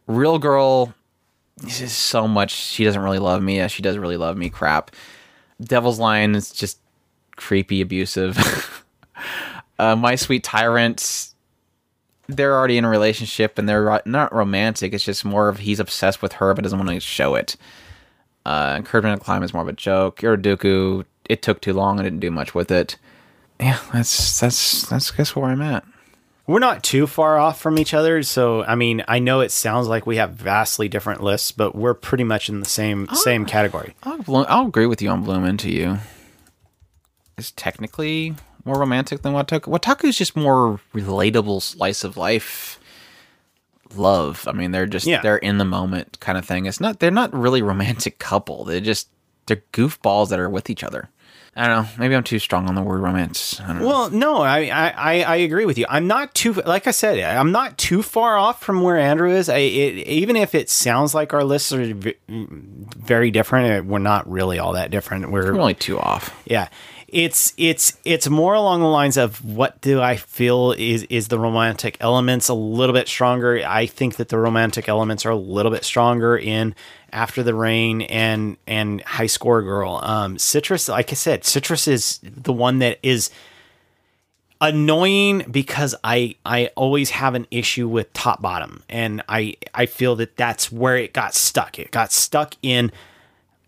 [0.06, 0.94] Real girl
[1.58, 3.66] this is so much she doesn't really love me.
[3.68, 4.50] She does really love me.
[4.50, 4.90] Crap.
[5.62, 6.78] Devil's Line is just
[7.42, 8.38] creepy, abusive.
[9.78, 11.28] uh, My Sweet Tyrant.
[12.28, 14.92] they're already in a relationship and they're not romantic.
[14.92, 17.56] It's just more of he's obsessed with her but doesn't want to show it.
[18.46, 20.20] Uh, Encouragement to Climb is more of a joke.
[20.20, 22.00] Iroduku, it took too long.
[22.00, 22.96] I didn't do much with it.
[23.60, 25.84] Yeah, that's that's that's guess where I'm at.
[26.48, 29.86] We're not too far off from each other, so I mean, I know it sounds
[29.86, 33.94] like we have vastly different lists, but we're pretty much in the same same category.
[34.02, 35.98] I'll, I'll agree with you on Bloom Into You.
[37.38, 38.34] It's technically
[38.64, 39.62] more romantic than Wataku.
[39.78, 42.78] Wataku is just more relatable slice of life
[43.94, 44.46] love.
[44.48, 45.20] I mean, they're just Yeah.
[45.20, 46.66] they're in the moment kind of thing.
[46.66, 48.64] It's not they're not really romantic couple.
[48.64, 49.08] They're just
[49.46, 51.08] they're goofballs that are with each other.
[51.54, 51.88] I don't know.
[51.98, 53.58] Maybe I'm too strong on the word romance.
[53.58, 53.86] Don't know.
[53.86, 55.84] Well, no, I, I, I- agree with you.
[55.86, 59.50] I'm not too, like I said, I'm not too far off from where Andrew is.
[59.50, 64.30] I, it, even if it sounds like our lists are v- very different, we're not
[64.30, 65.30] really all that different.
[65.30, 66.34] We're We're only two off.
[66.46, 66.68] yeah
[67.12, 71.38] it's it's it's more along the lines of what do i feel is is the
[71.38, 73.62] romantic elements a little bit stronger?
[73.66, 76.74] I think that the romantic elements are a little bit stronger in
[77.12, 80.00] after the rain and and high score girl.
[80.02, 83.30] Um citrus like i said citrus is the one that is
[84.62, 88.82] annoying because I I always have an issue with top bottom.
[88.88, 91.78] And I I feel that that's where it got stuck.
[91.78, 92.90] It got stuck in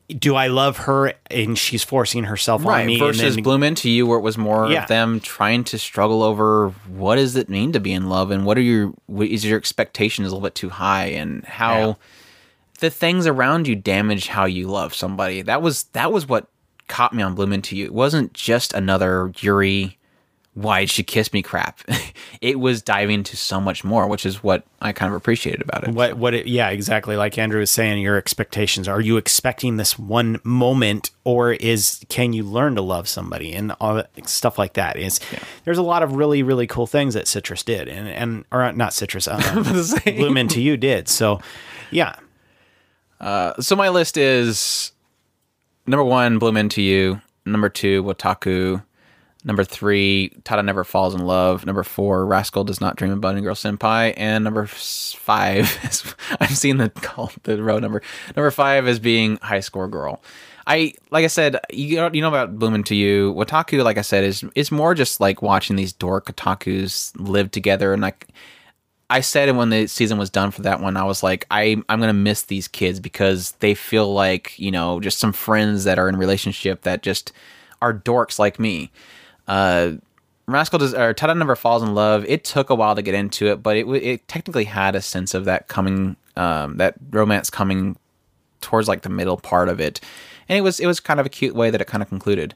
[0.09, 4.07] do I love her and she's forcing herself on me versus then- Bloom Into You,
[4.07, 4.83] where it was more Yeah.
[4.83, 8.45] of them trying to struggle over what does it mean to be in love and
[8.45, 11.93] what are your what is your expectations a little bit too high and how Yeah.
[12.81, 15.41] the things around you damage how you love somebody.
[15.41, 16.49] That was that was what
[16.87, 17.87] caught me on Bloom Into You.
[17.87, 19.97] It wasn't just another Yuri
[20.55, 21.81] why'd she kiss me crap.
[22.41, 25.85] it was diving into so much more, which is what I kind of appreciated about
[25.85, 25.91] it.
[25.91, 29.99] what what it, yeah exactly like Andrew was saying your expectations are you expecting this
[29.99, 34.75] one moment or is can you learn to love somebody and all that stuff like
[34.75, 35.21] that is
[35.65, 38.93] there's a lot of really really cool things that Citrus did and and or not
[38.93, 39.41] Citrus um,
[40.05, 41.41] Bloom into you did so
[41.91, 42.17] yeah
[43.61, 44.93] so my list is
[45.87, 47.21] number one, Bloom Into You.
[47.47, 48.83] Number two, Wataku.
[49.47, 51.67] Number three, Tada Never Falls in Love.
[51.67, 54.15] Number four, Rascal Does Not Dream of Bunny Girl Senpai.
[54.17, 56.91] And number five, is, I've seen the
[57.43, 58.03] the row number.
[58.35, 60.23] Number five is being High Score Girl.
[60.67, 63.35] I like I said, you know, you know about Bloom to You.
[63.35, 67.93] Wataku, like I said, is is more just like watching these dork otakus live together
[67.93, 68.29] and like
[69.11, 72.01] I said when the season was done for that one, I was like, I I'm
[72.01, 76.09] gonna miss these kids because they feel like you know just some friends that are
[76.09, 77.33] in relationship that just
[77.83, 78.91] are dorks like me.
[79.47, 79.93] Uh,
[80.47, 82.25] Rascal does or Tada never falls in love.
[82.27, 85.35] It took a while to get into it, but it it technically had a sense
[85.35, 87.97] of that coming, um, that romance coming
[88.61, 90.01] towards like the middle part of it,
[90.49, 92.55] and it was it was kind of a cute way that it kind of concluded.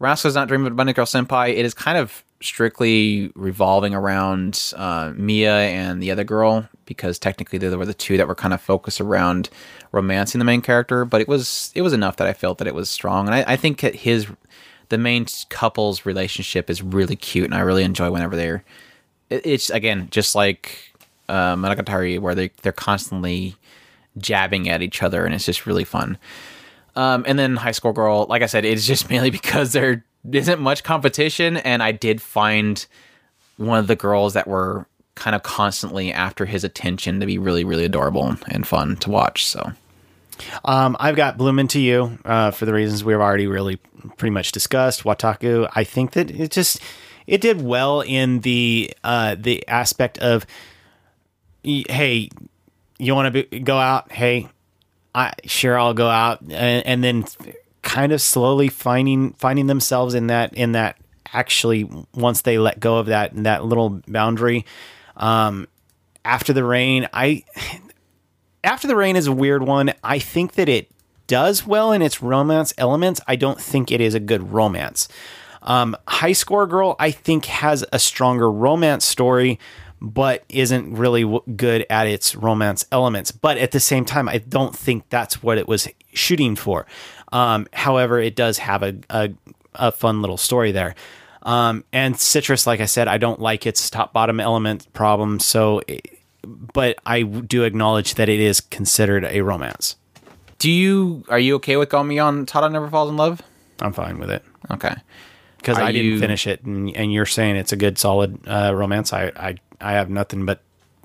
[0.00, 1.50] Rascal's not dreaming of Bunny Girl Senpai.
[1.50, 7.56] It is kind of strictly revolving around uh, Mai and the other girl because technically
[7.56, 9.48] they were the two that were kind of focused around
[9.92, 11.04] romancing the main character.
[11.04, 13.52] But it was it was enough that I felt that it was strong, and I,
[13.52, 14.26] I think his
[14.92, 18.62] the main couple's relationship is really cute, and I really enjoy whenever they're.
[19.30, 20.92] it- It's again just like
[21.28, 23.56] uh, Monogatari, where they they're constantly
[24.18, 26.18] jabbing at each other, and it's just really fun.
[26.94, 30.60] Um, and then High School Girl, like I said, it's just mainly because there isn't
[30.60, 32.84] much competition, and I did find
[33.56, 37.64] one of the girls that were kind of constantly after his attention to be really,
[37.64, 39.46] really adorable and fun to watch.
[39.46, 39.72] So
[40.64, 43.76] Um, I've got Bloom into you uh, for the reasons we've already really
[44.16, 45.04] pretty much discussed.
[45.04, 46.80] Wataku, I think that it just
[47.26, 50.46] it did well in the uh, the aspect of,
[51.62, 52.28] hey,
[52.98, 54.12] you want to go out?
[54.12, 54.48] Hey,
[55.14, 57.24] I sure I'll go out, and, and then
[57.82, 60.96] kind of slowly finding finding themselves in that in that
[61.32, 64.64] actually once they let go of that that little boundary.
[65.16, 65.68] Um,
[66.24, 67.44] after the rain, I
[68.64, 69.92] after the rain is a weird one.
[70.02, 70.90] I think that it
[71.26, 73.20] does well in its romance elements.
[73.26, 75.08] I don't think it is a good romance.
[75.62, 79.58] Um, High Score Girl, I think, has a stronger romance story,
[80.00, 83.30] but isn't really w- good at its romance elements.
[83.30, 86.86] But at the same time, I don't think that's what it was shooting for.
[87.30, 89.30] Um, however, it does have a, a,
[89.74, 90.94] a fun little story there.
[91.44, 95.40] Um, and Citrus, like I said, I don't like its top bottom element problem.
[95.40, 95.80] So,
[96.44, 99.96] but I do acknowledge that it is considered a romance.
[100.58, 103.42] do you are you okay with going me on Tada Never Falls in Love?
[103.80, 104.94] I'm fine with it Okay.
[105.58, 109.12] because I didn't finish it, and, and you're saying it's a good, solid uh, romance.
[109.12, 110.60] I, I I have nothing but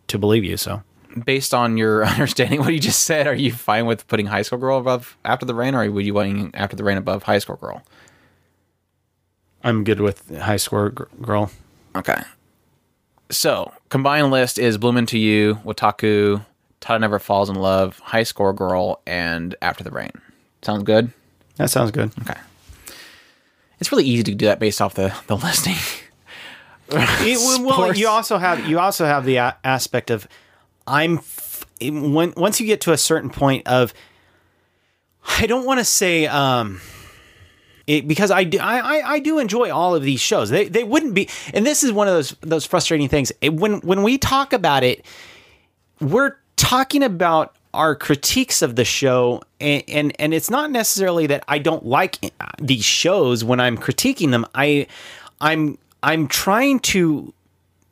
[0.08, 0.58] to believe you.
[0.58, 0.84] So
[1.26, 4.60] Based on your understanding what you just said, are you fine with putting High School
[4.60, 7.56] Girl above After the Rain, or would you wanting After the Rain above High School
[7.56, 7.82] Girl?
[9.64, 11.52] I'm good with high School girl.
[11.96, 12.22] Okay.
[13.32, 16.46] So combined list is Bloom Into You, Wataku,
[16.82, 20.12] Tada Never Falls in Love, High Score Girl, and After the Rain.
[20.62, 21.12] Sounds good?
[21.58, 22.12] That sounds good.
[22.22, 22.40] Okay.
[23.80, 25.76] It's really easy to do that based off the, the listing.
[26.90, 30.28] It- well, you also have you also have the a- aspect of
[30.88, 33.94] I'm f- when once you get to a certain point of
[35.38, 36.80] I don't want to say um
[37.88, 40.50] it, because I do I, I I do enjoy all of these shows.
[40.50, 43.32] They they wouldn't be and this is one of those those frustrating things.
[43.42, 45.06] It- when when we talk about it
[46.00, 51.44] we're talking about our critiques of the show and, and and it's not necessarily that
[51.48, 54.88] I don't like eh, these shows when I'm critiquing them I
[55.42, 57.34] I'm I'm trying to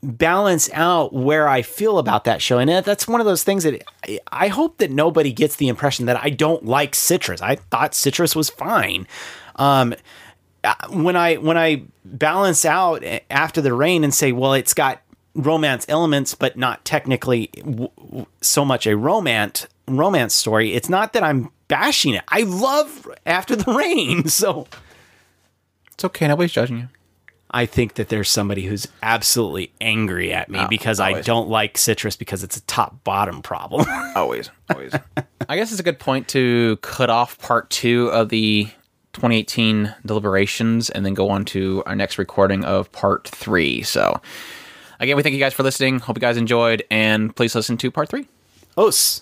[0.04, 3.82] balance out where I feel about that show and that's one of those things that
[4.08, 7.94] I, I hope that nobody gets the impression that I don't like Citrus I thought
[7.96, 9.08] Citrus was fine
[9.56, 9.94] um
[10.90, 15.02] when I when I balance out after the rain and say, well, it's got
[15.36, 20.74] romance elements, but not technically w- w- so much a romance romance story.
[20.74, 22.24] It's not that I'm bashing it.
[22.30, 24.68] I love After the Rain, so
[25.94, 26.28] It's okay.
[26.28, 26.88] Nobody's judging you.
[27.52, 31.78] I think that there's somebody who's absolutely angry at me Oh, because I don't like
[31.78, 33.86] citrus because it's a top bottom problem.
[34.16, 34.94] Always, always.
[35.48, 38.68] I guess it's a good point to cut off part two of the
[39.16, 43.82] 2018 deliberations and then go on to our next recording of part three.
[43.82, 44.22] So,
[45.00, 46.00] again, we thank you guys for listening.
[46.00, 48.28] Hope you guys enjoyed, and please listen to part three.
[48.78, 49.22] Os.